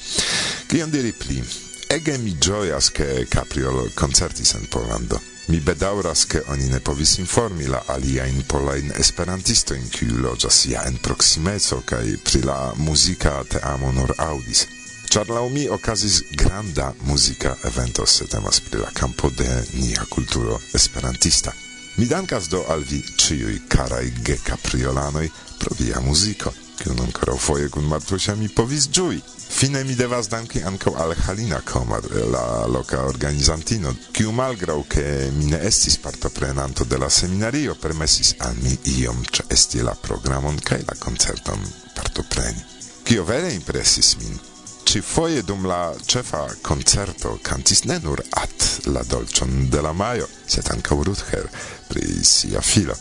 Gion 0.71 0.91
diri 0.91 1.13
pli? 1.13 1.43
Ege 1.89 2.19
mi 2.19 2.37
gioias 2.39 2.91
che 2.91 3.27
Capriol 3.29 3.91
concertis 3.95 4.55
en 4.55 4.67
Polando. 4.67 5.21
Mi 5.47 5.59
bedauras, 5.61 6.27
che 6.27 6.43
oni 6.47 6.69
ne 6.69 6.81
povis 6.81 7.19
informi 7.19 7.67
la 7.67 7.83
polain 8.47 8.93
esperantisto 8.97 9.75
in 9.75 9.91
kulo 9.91 10.31
loĝas 10.31 10.65
ja 10.65 10.85
en 10.87 10.97
proksimeco 10.99 11.83
cae 11.85 12.17
pri 12.23 12.43
la 12.43 12.73
musica 12.77 13.45
te 13.45 13.61
amo 13.61 13.91
nur 13.93 14.15
audis. 14.17 14.84
Char 15.15 15.29
lau 15.31 15.49
mi 15.49 15.69
okazis 15.69 16.23
granda 16.31 16.93
muzika 17.07 17.57
evento 17.65 18.07
se 18.07 18.25
temas 18.27 18.61
pri 18.61 18.81
la 18.81 18.91
campo 18.91 19.31
de 19.31 19.65
nia 19.73 20.05
kulturo 20.09 20.61
esperantista. 20.75 21.53
Mi 21.97 22.07
dankas 22.07 22.49
do 22.49 22.65
al 22.69 22.83
vi 22.83 22.99
ciui 23.17 23.61
karaj 23.69 24.11
gekapriolanoj 24.25 25.29
pro 25.59 25.77
via 25.79 26.01
muziko, 26.01 26.51
kiun 26.81 26.99
ankoraŭ 27.05 27.37
foje 27.39 27.69
kun 27.69 27.87
Martusia 27.87 28.35
mi 28.35 28.49
povis 28.49 28.89
ĝui. 28.91 29.21
Fine 29.51 29.85
mi 29.85 29.95
devas 29.95 30.29
danki 30.33 30.63
ankaŭ 30.71 30.95
al 31.05 31.15
Halina 31.27 31.61
Komar, 31.61 32.09
la 32.33 32.67
loka 32.67 33.05
organizantino, 33.07 33.95
kiu 34.13 34.33
malgraŭ 34.33 34.81
ke 34.97 35.05
mi 35.37 35.47
ne 35.53 35.61
estis 35.69 35.95
partoprenanto 36.09 36.85
de 36.85 36.99
la 36.99 37.11
seminario, 37.11 37.75
permesis 37.75 38.35
al 38.41 38.59
mi 38.65 38.75
iom 38.97 39.23
ĉeesti 39.31 39.87
la 39.87 39.95
programon 40.09 40.59
kaj 40.59 40.81
la 40.91 40.99
koncerton 40.99 41.63
partopreni. 41.95 42.67
Kio 43.05 43.23
vere 43.31 43.55
impresis 43.55 44.17
min 44.19 44.54
ci 44.95 45.01
foie 45.01 45.43
dum 45.43 45.67
la 45.67 45.93
cefa 46.07 46.47
concerto 46.61 47.37
cantis 47.43 47.83
ne 47.83 47.99
nur 47.99 48.23
at 48.31 48.81
la 48.85 49.03
dolcion 49.03 49.69
de 49.69 49.81
la 49.81 49.91
maio, 49.93 50.29
set 50.47 50.71
anca 50.71 50.95
Ruther 50.95 51.51
pri 51.89 52.23
sia 52.23 52.61
filo. 52.61 52.95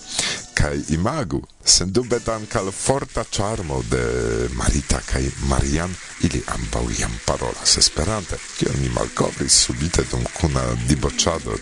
Cai 0.53 0.83
imagu, 0.87 1.39
sen 1.63 1.91
dube 1.91 2.19
al 2.25 2.71
forta 2.71 3.23
charmo 3.29 3.83
de 3.89 4.49
Marita 4.53 5.03
cai 5.05 5.31
Marian, 5.45 5.95
ili 6.21 6.41
ambau 6.47 6.89
iam 6.89 7.13
parolas 7.25 7.77
Esperante, 7.77 8.39
cio 8.57 8.71
mi 8.81 8.89
malcovris 8.89 9.53
subite 9.53 10.03
dum 10.09 10.25
cuna 10.33 10.63
dibocciado. 10.87 11.59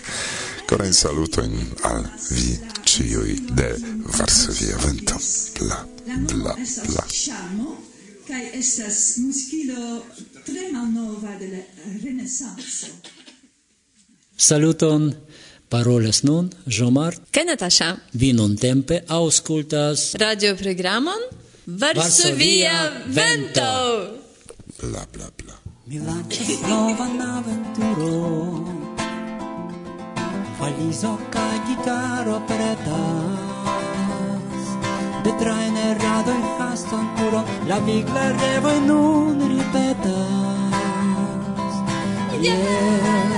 Coren 0.65 0.93
saluto 0.93 1.41
in 1.41 1.75
al 1.81 2.09
vi 2.29 2.57
ciui 2.85 3.47
de 3.51 3.75
Varsovia 4.15 4.77
vento. 4.77 5.19
Bla, 5.59 5.85
bla, 6.05 6.55
bla 6.87 7.90
kai 8.31 8.47
estas 8.59 9.17
muskilo 9.17 10.05
tre 10.45 10.71
malnova 10.71 11.35
de 11.39 11.47
la 11.51 11.61
renesanco. 12.03 12.87
Saluton, 14.37 15.11
Paroles 15.69 16.23
nun, 16.23 16.49
Jomar. 16.65 17.15
Ke 17.31 17.43
Natasha? 17.43 17.89
Vi 18.13 18.31
nuntempe 18.33 19.01
aŭskultas 19.07 20.15
radioprogramon 20.23 21.27
Varsovia 21.83 23.03
Vento. 23.07 23.75
Bla 24.79 25.05
bla 25.13 25.29
bla. 25.37 25.55
Mi 25.91 25.99
lanĉas 25.99 26.51
novan 26.63 27.19
aventuron, 27.35 28.67
valizo 30.59 31.17
ca 31.31 31.47
gitaro 31.67 32.39
pretas. 32.47 33.50
Betrajne 35.25 35.85
radoj 36.01 36.41
haston 36.57 37.05
puro 37.17 37.41
la 37.69 37.77
vigla 37.85 38.25
revoj 38.41 38.79
nun 38.87 39.37
ripetas. 39.51 40.61
Yeah. 42.41 43.31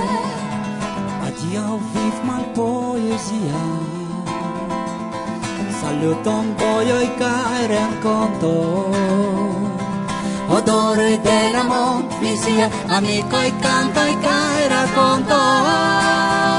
Adiaŭ 1.26 1.76
viv 1.92 2.16
malpoezia. 2.28 3.62
Saluton 5.80 6.46
vojoj 6.60 7.06
kaj 7.20 7.60
renkontoj. 7.74 9.04
Odore 10.56 11.12
de 11.28 11.38
la 11.52 11.62
montvisia, 11.68 12.66
amikoj, 12.96 13.48
kantoj 13.60 14.12
kaj 14.24 14.68
rakontoj. 14.74 16.53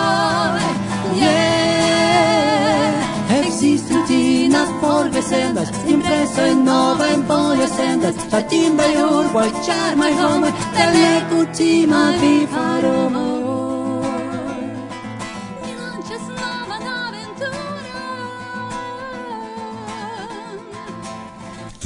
orbe 4.99 5.21
sendas, 5.21 5.69
impreso 5.85 6.41
in 6.53 6.63
nova 6.63 7.07
in 7.15 7.25
polio 7.25 7.67
sendas, 7.67 8.15
la 8.31 8.41
timbre 8.41 8.89
urbo 9.01 9.41
e 9.41 9.51
charmai 9.65 10.13
homo, 10.13 10.49
per 10.75 10.89
le 10.93 11.25
cucima 11.29 12.11
vi 12.19 12.47
farò 12.49 12.95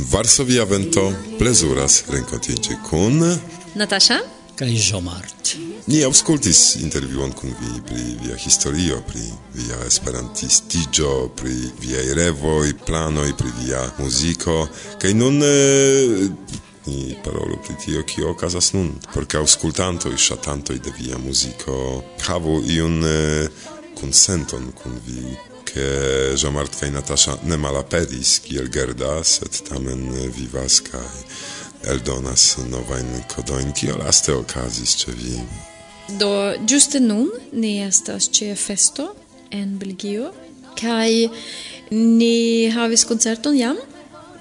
Varsovia 0.10 0.64
vento 0.66 1.04
plezuras 1.38 2.04
renkontiĝi 2.10 2.80
kun 2.90 3.22
Natasha? 3.78 4.18
Kaj 4.58 4.74
Jomart. 4.90 5.39
Ni 5.90 6.04
auscultis 6.06 6.76
intervjuon 6.76 7.32
kun 7.34 7.50
vi 7.50 7.80
pri 7.88 8.04
via 8.22 8.36
historio, 8.38 9.00
pri 9.08 9.24
via 9.54 9.78
esperantistigio, 9.88 11.30
pri 11.36 11.54
via 11.82 12.04
revoj, 12.14 12.74
planoj, 12.86 13.32
pri 13.38 13.50
via 13.62 13.80
muziko, 13.98 14.68
kaj 15.02 15.14
nun 15.18 15.42
eh, 15.44 16.28
ni 16.86 17.16
parolu 17.24 17.58
pri 17.66 17.76
tio 17.86 18.04
kio 18.04 18.30
okazas 18.30 18.70
nun. 18.74 18.92
Por 19.14 19.26
ke 19.26 19.40
aŭskultantoj, 19.42 20.14
ŝatantoj 20.14 20.78
de 20.78 20.94
via 21.00 21.18
muziko 21.18 22.04
havu 22.28 22.60
iun 22.70 23.02
eh, 23.10 23.50
konsenton 23.98 24.70
kun 24.84 25.00
vi 25.08 25.24
ke 25.72 25.88
Jean-Marc 26.38 26.78
kaj 26.84 26.92
Natasha 26.94 27.40
ne 27.50 27.58
malaperis 27.58 28.36
kiel 28.46 28.70
Gerda, 28.70 29.24
sed 29.24 29.58
tamen 29.72 30.06
eh, 30.14 30.30
vivas 30.38 30.84
kaj 30.86 31.10
eldonas 31.90 32.60
novajn 32.70 33.12
kodojn, 33.34 33.74
kio 33.74 33.98
laste 33.98 34.38
okazis 34.38 34.96
ĉe 35.02 35.18
vi. 35.18 35.36
Do 36.18 36.54
giuste 36.66 37.00
nun 37.00 37.30
ni 37.52 37.80
estas 37.84 38.30
ĉe 38.34 38.56
festo 38.56 39.12
en 39.52 39.78
Belgio 39.78 40.32
kaj 40.80 41.30
ni 41.92 42.70
havis 42.74 43.04
koncerton 43.06 43.58
jam. 43.58 43.78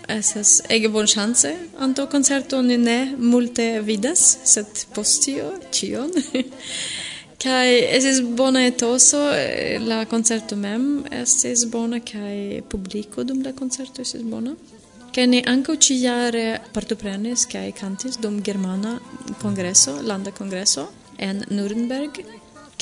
Estas 0.09 0.63
ege 0.73 0.89
bon 0.89 1.07
chance 1.07 1.51
anto 1.79 2.07
koncerto 2.07 2.63
ni 2.63 2.79
ne 2.79 3.15
multe 3.19 3.81
vidas, 3.81 4.39
sed 4.45 4.87
post 4.95 5.25
tio 5.25 5.51
ĉion. 5.73 6.15
kaj 7.45 7.69
estis 7.99 8.23
bona 8.23 8.65
etoso, 8.67 9.21
eh, 9.35 9.77
la 9.81 10.05
koncerto 10.05 10.57
mem 10.57 11.05
estis 11.13 11.67
bona 11.69 12.01
kaj 12.01 12.63
publiko 12.71 13.25
dum 13.25 13.43
la 13.45 13.53
koncerto 13.53 14.03
estis 14.03 14.23
bona. 14.23 14.55
Kaj 15.15 15.27
ni 15.27 15.43
ankaŭ 15.47 15.77
ĉi 15.77 15.99
partoprenis 16.73 17.47
kaj 17.47 17.73
kantis 17.73 18.17
dum 18.17 18.43
germana 18.43 18.99
kongreso, 19.43 19.99
landa 20.03 20.31
kongreso 20.31 20.89
en 21.19 21.45
Nürnberg 21.51 22.23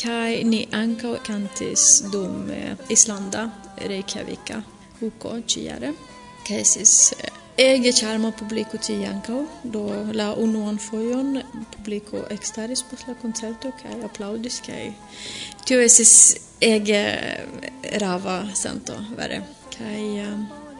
kaj 0.02 0.42
ni 0.44 0.66
ankaŭ 0.72 1.16
kantis 1.26 1.86
dum 2.12 2.50
Islanda 2.92 3.48
Reykjavika 3.80 4.60
huko 5.00 5.38
ĉiare 5.48 5.92
kaj 6.46 6.60
estis 6.62 6.92
eh, 7.12 7.32
ege 7.72 7.92
ĉarma 7.96 8.30
publiko 8.38 8.78
tie 8.78 9.06
ankaŭ 9.08 9.40
do 9.76 9.84
la 10.18 10.28
unuan 10.42 10.78
fojon 10.78 11.40
publiko 11.74 12.22
ekstaris 12.34 12.84
post 12.90 13.08
la 13.08 13.16
koncerto 13.22 13.72
kaj 13.80 13.96
aplaŭdis 14.10 14.60
kaj 14.66 14.84
tio 15.64 15.80
estis 15.82 16.12
ege 16.60 17.02
rava 18.02 18.38
sento 18.54 18.96
vere. 19.16 19.42
Kaj 19.76 20.04
eh, 20.22 20.36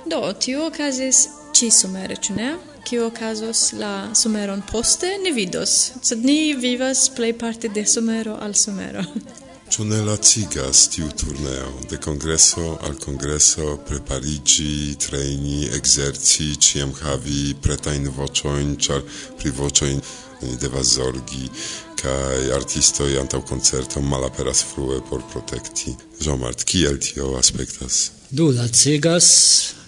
do 0.07 0.23
tio 0.41 0.67
okazis 0.71 1.27
ĉi 1.57 1.71
somere 1.73 2.17
ĉu 2.17 2.37
ne? 2.39 2.55
kio 2.87 3.07
okazos 3.07 3.73
la 3.73 4.15
someron 4.15 4.63
poste 4.73 5.09
ni 5.23 5.33
vidos, 5.33 5.93
sed 6.03 6.25
ni 6.25 6.55
vivas 6.55 7.09
plej 7.17 7.33
parte 7.39 7.69
de 7.69 7.87
somero 7.87 8.37
al 8.41 8.55
somero. 8.55 9.03
Ĉu 9.73 9.85
ne 9.85 9.97
lacigas 10.07 10.85
tiu 10.95 11.09
turneo 11.21 11.73
de 11.91 11.99
kongreso 11.99 12.77
al 12.87 12.95
kongreso 13.03 13.73
prepariĝi, 13.89 14.95
trejni, 15.03 15.65
ekzerci, 15.75 16.53
ĉiam 16.69 16.95
havi 17.01 17.57
pretajn 17.63 18.07
voĉojn, 18.21 18.77
ĉar 18.87 19.03
pri 19.41 19.55
voĉojn 19.59 20.01
ni 20.45 20.55
devas 20.63 20.95
zorgi 21.01 21.51
kaj 21.99 22.55
artistoj 22.61 23.11
antaŭ 23.25 23.43
koncerto 23.51 24.01
malaperas 24.15 24.63
frue 24.71 25.03
por 25.11 25.27
protekti. 25.33 25.99
Jean-Mart, 26.23 26.63
kiel 26.63 27.03
tio 27.03 27.35
aspektas? 27.43 28.11
Du 28.31 28.53
lacigas, 28.55 29.29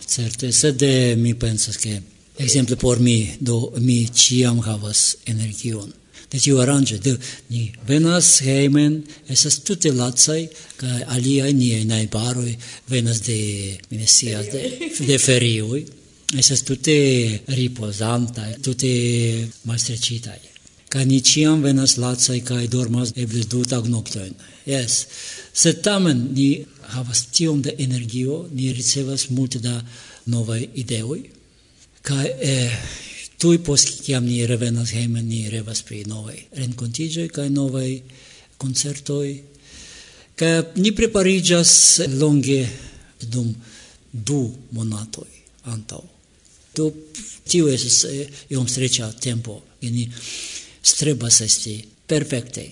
certe, 0.02 0.50
sed 0.52 0.82
eh, 0.82 1.14
mi 1.16 1.38
pensas 1.38 1.78
ke 1.78 2.00
Exemple 2.38 2.76
por 2.76 3.00
mi 3.00 3.36
do 3.40 3.72
mi 3.78 4.06
ciam 4.14 4.60
havas 4.62 5.16
energion. 5.26 5.92
De 6.30 6.38
tiu 6.38 6.60
aranĝo 6.62 6.98
do 7.02 7.14
ni 7.50 7.64
venas 7.88 8.26
hejmen, 8.46 9.00
estas 9.28 9.58
tute 9.66 9.90
lacaj 9.92 10.42
kaj 10.78 10.98
aliaj 11.14 11.52
niaj 11.52 11.84
najbaroj 11.88 12.52
venas 12.92 13.22
de 13.26 13.38
mi 13.90 13.98
ne 13.98 14.06
scias 14.06 14.50
de, 14.52 14.62
de 15.08 15.16
ferioj. 15.18 15.80
Estas 16.38 16.62
tute 16.62 16.94
ripozantaj, 17.58 18.52
tute 18.62 18.92
malstreĉitaj. 19.64 20.38
Kaj 20.92 21.04
ni 21.08 21.18
ĉiam 21.30 21.64
venas 21.64 21.96
lacaj 21.96 22.38
kaj 22.50 22.66
dormas 22.68 23.14
eble 23.16 23.42
du 23.50 23.64
tagnoktojn. 23.64 24.36
Yes. 24.68 25.06
Sed 25.52 25.82
tamen 25.82 26.28
ni 26.36 26.50
havas 26.94 27.24
tiom 27.32 27.64
da 27.64 27.74
energio, 27.78 28.44
ni 28.52 28.70
ricevas 28.72 29.26
multe 29.30 29.58
da 29.64 29.74
novaj 30.26 30.62
ideoj 30.84 31.37
Kai 32.08 32.24
eh, 32.40 32.72
tui 33.36 33.58
post 33.60 33.98
kiam 34.00 34.24
ni 34.24 34.40
revenas 34.48 34.94
hejmen 34.96 35.26
ni 35.28 35.42
revas 35.52 35.82
pri 35.84 36.06
novaj 36.08 36.38
renkontiĝoj 36.56 37.26
kaj 37.36 37.48
novaj 37.52 37.90
koncertoj. 38.56 39.28
Kaj 40.38 40.54
ni 40.80 40.94
prepariĝas 40.96 41.72
longe 42.16 42.62
dum 43.20 43.52
du 44.12 44.40
monatoj 44.72 45.28
antaŭ. 45.74 46.00
Do 46.76 46.90
tio 47.44 47.68
estas 47.68 48.04
eh, 48.08 48.26
iom 48.56 48.64
streĉa 48.68 49.12
tempo, 49.20 49.60
ke 49.80 49.92
ni 49.92 50.08
strebas 50.82 51.42
esti 51.44 51.76
perfekte. 52.08 52.64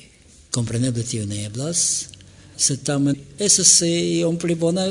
Kompreneble 0.50 1.04
tio 1.04 1.26
ne 1.28 1.44
eblas, 1.44 1.80
sed 2.56 2.86
tamen 2.88 3.18
estas 3.38 3.82
eh, 3.84 4.22
iom 4.22 4.40
pli 4.40 4.56
bona 4.56 4.86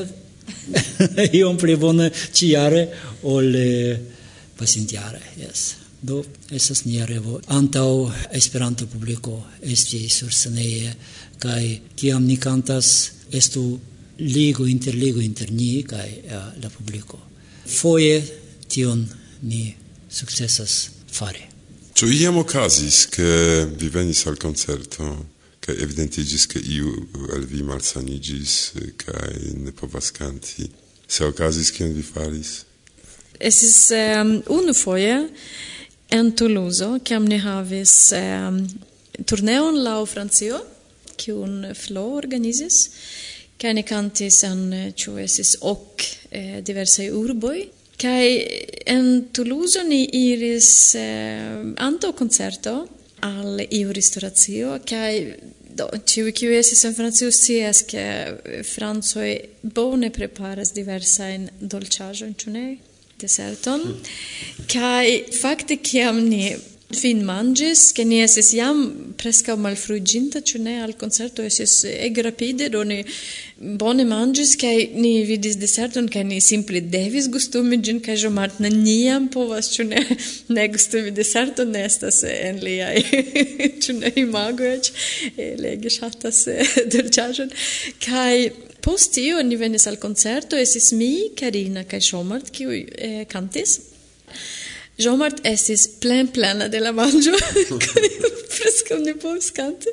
iom 1.40 1.58
pli 1.58 1.76
bona 1.82 2.12
ĉiare 2.14 2.84
ol 3.32 3.56
eh, 3.58 4.12
pasintjare, 4.58 5.22
yes. 5.38 5.74
Do 6.02 6.24
estas 6.52 6.84
nia 6.86 7.06
revo 7.06 7.40
antaŭ 7.48 7.90
Esperanto 8.32 8.86
publiko 8.88 9.40
esti 9.64 10.10
surseneje 10.10 10.94
kaj 11.40 11.80
kiam 11.96 12.26
ni 12.26 12.38
kantas 12.38 13.12
estu 13.32 13.80
ligo 14.20 14.68
inter 14.68 14.96
ligo 14.96 15.22
inter 15.22 15.52
ni 15.52 15.84
kaj 15.84 16.10
uh, 16.10 16.64
la 16.64 16.70
publiko. 16.70 17.20
Foje 17.66 18.22
tion 18.68 19.08
ni 19.42 19.74
sukcesas 20.10 20.90
fari. 21.12 21.42
Ĉu 21.96 22.10
iam 22.12 22.38
okazis, 22.38 23.06
ke 23.08 23.28
vi 23.80 23.90
venis 23.90 24.26
al 24.28 24.36
koncerto 24.36 25.08
kaj 25.66 25.78
evidentiĝis, 25.82 26.46
ke 26.52 26.60
iu 26.60 26.92
el 27.34 27.46
vi 27.50 27.64
malsaniĝis 27.66 28.56
eh, 28.76 28.90
kaj 29.00 29.30
ne 29.64 29.72
povas 29.72 30.12
kanti? 30.14 30.68
Se 31.08 31.26
okazis, 31.26 31.72
kion 31.72 31.94
vi 31.96 32.04
faris? 32.04 32.52
Estis 33.40 33.92
um, 33.92 33.98
ähm, 33.98 34.44
unufoje 34.48 35.28
en 36.10 36.32
Toulouse, 36.32 36.88
kiam 37.04 37.26
ni 37.28 37.40
havis 37.42 38.14
um, 38.16 38.62
turneon 39.28 39.82
laŭ 39.84 40.06
Francio, 40.08 40.62
kiun 41.20 41.74
Flo 41.76 42.06
organizis, 42.16 42.90
kaj 43.60 43.74
ni 43.74 43.84
kantis 43.88 44.42
en 44.48 44.94
ĉu 44.96 45.18
estis 45.24 45.56
ok 45.62 46.06
eh, 46.32 46.62
diversaj 46.66 47.10
urboj. 47.16 47.66
Kaj 47.96 48.26
en 48.92 49.06
Toulouse 49.32 49.84
ni 49.88 50.02
iris 50.20 50.70
eh, 51.00 51.62
antaŭ 51.80 52.12
koncerto 52.20 52.76
al 53.24 53.62
iu 53.70 53.94
restoracio 53.96 54.76
kaj 54.88 55.12
do 55.76 55.88
ĉiuj 56.08 56.34
kiuj 56.40 56.58
estis 56.60 56.84
en 56.88 56.96
Francio 56.96 57.32
scias 57.32 57.82
ke 57.88 58.04
francoj 58.68 59.30
bone 59.64 60.12
preparas 60.16 60.72
diversajn 60.76 61.50
dolĉaĵojn, 61.60 62.36
ĉu 62.40 62.54
ne? 62.54 62.68
deserton. 63.20 63.82
Kai 64.68 65.26
fakte 65.32 65.78
kiam 65.82 66.22
ni 66.30 66.56
fin 66.94 67.24
mangis, 67.26 67.92
che 67.92 68.04
ni 68.06 68.22
esis 68.22 68.52
jam 68.54 69.14
presca 69.18 69.56
malfruginta, 69.56 70.42
ciu 70.42 70.62
ne 70.62 70.82
al 70.84 70.94
concerto 70.94 71.42
esis 71.44 71.84
eg 71.86 72.18
rapide, 72.24 72.70
do 72.70 72.84
ni 72.84 73.04
bone 73.58 74.06
mangis, 74.06 74.56
kai 74.56 74.92
ni 74.94 75.24
vidis 75.26 75.58
deserton, 75.58 76.08
kai 76.08 76.24
ni 76.24 76.40
simple 76.40 76.82
devis 76.82 77.28
gustumi 77.28 77.82
gin, 77.82 78.00
kai 78.00 78.16
Jomart 78.16 78.60
neniam 78.60 79.28
povas, 79.32 79.72
ciu 79.74 79.88
ne, 79.88 80.04
ne 80.50 80.68
gustumi 80.68 81.12
deserton, 81.12 81.74
ne 81.74 81.84
estas 81.90 82.24
en 82.24 82.62
liai, 82.62 83.02
ciu 83.82 83.98
ne 84.02 84.14
imago 84.22 84.70
ec, 84.76 84.92
lege 85.58 85.90
shatas 85.90 86.46
dolciajon, 86.94 87.52
kai 88.06 88.52
Post 88.86 89.16
tio 89.18 89.42
ni 89.42 89.58
venis 89.58 89.88
al 89.90 89.98
concerto, 89.98 90.58
esis 90.62 90.92
mi, 90.94 91.32
Karina 91.40 91.88
kaj 91.90 92.04
Shomart, 92.06 92.52
kiu 92.54 92.70
eh, 92.70 93.24
kantis. 93.32 93.80
Jomart 95.02 95.42
estis 95.50 95.88
plen 96.00 96.30
plena 96.32 96.68
de 96.72 96.80
la 96.80 96.92
manĝo 96.96 97.34
kai 97.86 98.12
preskaŭ 98.54 99.00
ne 99.02 99.16
povis 99.20 99.50
kanti. 99.56 99.92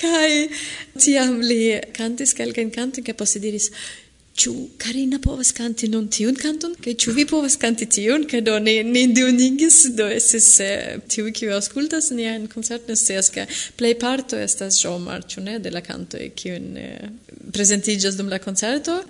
kai 0.00 0.46
tiam 0.96 1.40
li 1.42 1.74
kantis 1.96 2.32
kelkajn 2.38 2.70
kantojn 2.76 3.08
kaj 3.08 3.16
poste 3.18 3.42
diris: 3.42 3.68
ĉu 4.40 4.52
Karina 4.80 5.18
povas 5.22 5.50
kanti 5.56 5.88
nun 5.92 6.06
tiun 6.12 6.36
kanton 6.40 6.74
kaj 6.84 6.94
ĉu 7.02 7.14
vi 7.16 7.26
povas 7.28 7.56
kanti 7.60 7.88
tiun? 7.96 8.24
Kaj 8.30 8.40
do 8.46 8.56
ne 8.62 8.76
ne 8.86 9.04
duonigis 9.16 9.80
do 9.98 10.06
estis 10.14 10.48
eh, 10.64 10.96
tiuj 11.12 11.34
kiuj 11.36 11.52
aŭskultas 11.58 12.10
niajn 12.16 12.46
koncertojn 12.54 12.96
scias 12.96 13.28
ke 13.34 13.46
plejparto 13.80 14.40
estas 14.40 14.80
ĵomar 14.82 15.26
ĉu 15.28 15.44
ne 15.48 15.58
de 15.64 15.74
la 15.74 15.84
kantoj 15.84 16.30
kiujn 16.40 16.72
eh, 16.80 17.10
prezentiĝas 17.52 18.16
dum 18.20 18.32
la 18.32 18.40
koncerto 18.42 19.00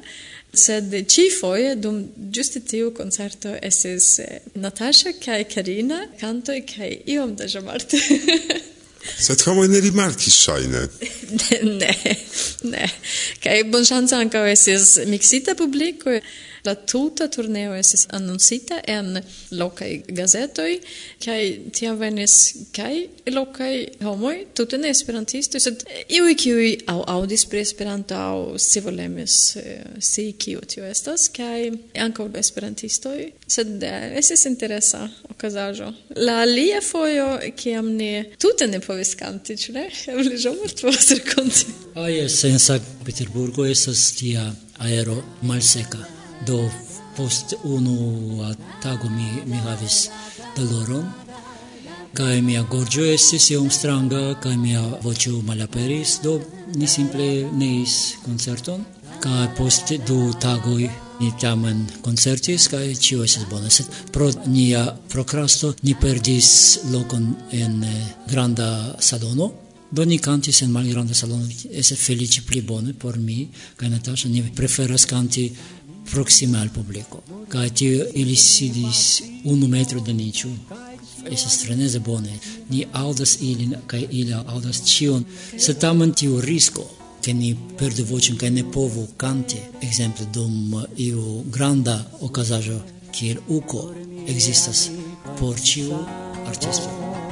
sed 0.65 0.95
cifoje 1.07 1.77
dum 1.79 2.03
giusti 2.35 2.61
tiu 2.73 2.91
concerto 2.95 3.55
estis 3.63 4.19
eh, 4.19 4.41
Natasha 4.55 5.15
kai 5.25 5.45
Karina 5.55 6.03
canto 6.21 6.53
e 6.53 6.65
kai 6.75 6.93
iom 7.15 7.37
da 7.37 7.47
jamarte 7.47 8.03
Sed 9.01 9.41
homo 9.49 9.65
ne 9.67 9.81
rimarkis 9.81 10.37
ŝajne. 10.45 10.83
ne, 11.81 11.95
ne. 12.69 12.89
Kaj 13.43 13.57
bonŝance 13.73 14.19
ankaŭ 14.19 14.45
es 14.53 14.99
miksita 15.09 15.57
publiko. 15.59 16.19
La 16.67 16.75
tuta 16.75 17.29
turneo 17.33 17.75
estis 17.79 18.07
annoncita 18.17 18.81
en 18.89 19.21
locai 19.57 20.03
gazetoi, 20.09 20.77
kai 21.25 21.41
tia 21.73 21.95
venis 21.99 22.37
kai 22.77 23.09
locai 23.33 23.75
homoi, 24.05 24.47
tute 24.55 24.79
ne 24.81 24.91
esperantisto, 24.93 25.61
sed 25.61 25.85
iui 26.09 26.37
kiui 26.39 26.73
au 26.93 27.03
audis 27.17 27.47
pre 27.49 27.63
esperanto 27.65 28.17
au 28.17 28.59
sivolemis 28.61 29.37
eh, 29.61 29.85
si 29.99 30.31
kiu 30.39 30.61
tio 30.67 30.85
estas, 30.89 31.29
kai 31.33 31.71
ankaŭ 32.07 32.29
esperantistoi, 32.41 33.31
sed 33.47 33.83
eh, 33.87 34.11
estis 34.21 34.47
interesa 34.51 35.07
okazajo. 35.31 35.93
La 36.21 36.41
alia 36.45 36.81
foio, 36.85 37.33
kiam 37.57 37.93
ni 37.97 38.13
tute 38.39 38.69
ne 38.71 38.81
povis 38.85 39.15
kanti, 39.19 39.57
ĉu 39.57 39.77
ne? 39.77 39.89
Eble 40.13 40.37
Jean-Marc 40.37 40.85
povas 40.85 41.11
rakonti. 41.17 41.77
Ah, 41.95 42.09
yes, 42.13 42.45
en 42.45 42.59
Sankt-Peterburgo 42.63 43.67
estas 43.67 44.11
tia 44.19 44.47
aero 44.79 45.21
malseka 45.43 46.20
do 46.47 46.71
post 47.17 47.55
unu 47.65 48.55
tago 48.83 49.09
mi, 49.11 49.29
mi 49.47 49.57
havis 49.57 50.09
doloron, 50.57 51.05
kai 52.15 52.41
mia 52.43 52.63
gorgio 52.63 53.05
estis 53.13 53.51
iom 53.51 53.71
stranga, 53.71 54.23
kai 54.43 54.57
mia 54.57 54.81
voĉo 55.05 55.43
malaperis, 55.47 56.19
do 56.25 56.41
ni 56.75 56.87
simple 56.87 57.29
neis 57.53 58.17
concerton, 58.25 58.85
kai 59.21 59.47
post 59.59 59.93
du 60.09 60.19
tagoi 60.41 60.91
ni 61.21 61.31
tamen 61.41 61.85
concertis, 62.03 62.69
kai 62.73 62.95
ĉio 62.97 63.25
estis 63.27 63.49
bona, 63.51 63.71
sed 63.71 63.91
pro 64.13 64.31
nia 64.47 64.87
procrasto 65.13 65.75
ni 65.83 65.95
perdis 65.95 66.53
locon 66.93 67.35
en 67.53 67.83
eh, 67.85 68.07
granda 68.31 68.71
salono, 68.99 69.53
Do 69.91 70.05
ni 70.07 70.21
cantis 70.23 70.61
en 70.63 70.71
malgranda 70.71 71.15
salono, 71.15 71.49
ese 71.71 71.97
felici 71.97 72.45
pli 72.47 72.61
bone 72.63 72.93
por 72.95 73.17
mi, 73.19 73.49
ca 73.77 73.89
Natasha, 73.89 74.29
ni 74.29 74.43
preferas 74.55 75.05
canti 75.05 75.51
proxima 76.11 76.61
al 76.61 76.71
publico. 76.71 77.23
Ca 77.49 77.69
tio 77.69 78.07
ili 78.15 78.37
sidis 78.37 79.23
unu 79.45 79.69
metro 79.69 80.01
de 80.01 80.13
ni, 80.13 80.33
ĉu? 80.33 80.49
Estas 81.31 81.65
freneze 81.65 81.99
bone. 81.99 82.39
Ni 82.69 82.87
audas 82.93 83.37
ilin 83.41 83.75
ca 83.87 83.97
ili 83.97 84.33
audas 84.33 84.83
cion. 84.85 85.25
Se 85.59 85.75
tamen 85.75 86.13
tiu 86.13 86.41
risco, 86.41 86.91
che 87.21 87.33
ni 87.33 87.57
perdu 87.77 88.05
vocem, 88.05 88.37
ca 88.37 88.49
ne 88.51 88.65
povu 88.65 89.09
canti, 89.17 89.59
exemple 89.81 90.27
dum 90.33 90.85
iu 90.97 91.45
granda 91.51 92.11
ocasajo, 92.21 92.81
kiel 93.13 93.39
uco 93.49 93.95
existas 94.27 94.91
por 95.39 95.61
ciu 95.61 95.93
artisto. 96.47 96.89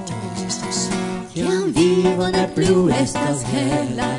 Tio 0.07 0.17
existas. 0.45 0.89
Kiam 1.35 1.73
vivo 1.73 2.29
ne 2.29 2.49
plu 2.55 2.89
estas 2.89 3.43
hela, 3.53 4.11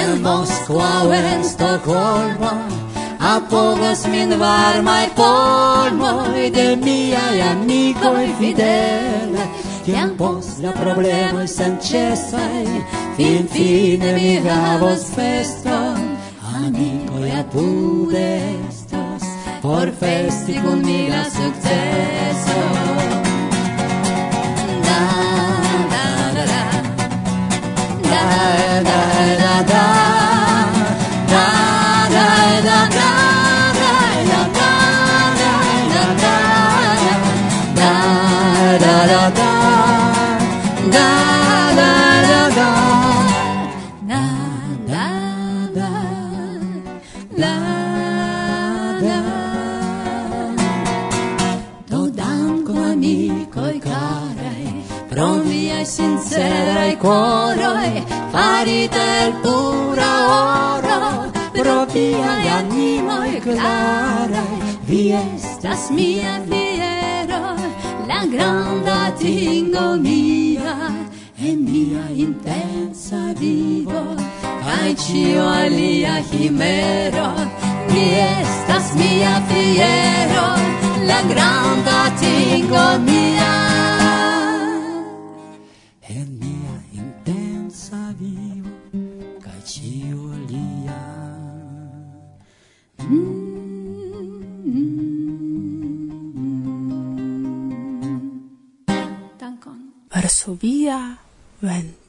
en 0.00 0.22
Moskva 0.22 1.02
o 1.06 1.12
en 1.12 1.44
Stokholmo, 1.44 2.81
A 3.24 3.40
povas 3.50 4.06
min 4.06 4.30
varmai 4.38 5.06
polmoi 5.14 6.50
de 6.50 6.76
miai 6.84 7.40
amicoi 7.50 8.28
fidele. 8.38 9.44
Tiam 9.84 10.10
pos 10.16 10.58
la 10.62 10.70
problemoi 10.70 11.46
sancesai 11.48 12.66
Fin 13.16 13.46
fine 13.52 14.12
mi 14.16 14.40
havos 14.46 15.04
feston. 15.16 16.18
Amicoi 16.54 17.30
apud 17.40 18.14
estos 18.14 19.24
Por 19.62 19.88
festi 20.00 20.60
cun 20.62 20.80
mia 20.84 21.22
successo 21.24 22.60
Da, 24.86 25.02
da, 25.92 26.06
da, 26.36 26.62
Da, 28.10 28.24
da, 28.88 29.00
da, 29.16 29.36
da, 29.42 29.62
da. 29.72 30.31
Pro 55.12 55.42
sincerai 55.84 56.96
coroi, 56.96 58.02
farite 58.30 58.98
il 59.26 59.34
pura 59.42 60.76
oro, 60.76 61.30
pro 61.52 61.84
viai 61.86 62.48
animoi 62.48 63.38
clarai, 63.40 64.78
vi 64.84 65.12
estas 65.12 65.90
mia 65.90 66.40
fiero, 66.48 67.54
la 68.06 68.24
granda 68.26 69.12
tingo 69.18 69.96
mia, 69.96 70.76
e 71.36 71.56
mia 71.56 72.08
intensa 72.08 73.34
vivo. 73.36 74.31
Kaj 74.62 74.90
ĉio 74.94 75.44
alia 75.50 76.12
himero 76.30 77.24
Mi 77.88 78.04
estas 78.24 78.92
mia 78.98 79.32
fiero 79.48 80.44
La 81.08 81.16
granda 81.30 81.96
tingo 82.20 82.84
mia 83.06 83.54
En 86.14 86.28
mia 86.44 86.76
intensa 87.00 88.04
vivo 88.20 88.76
Kaj 89.42 89.58
ĉio 89.72 90.30
alia 90.38 91.00
mm. 93.08 93.42
Varsovia 100.12 101.16
vento. 101.60 102.01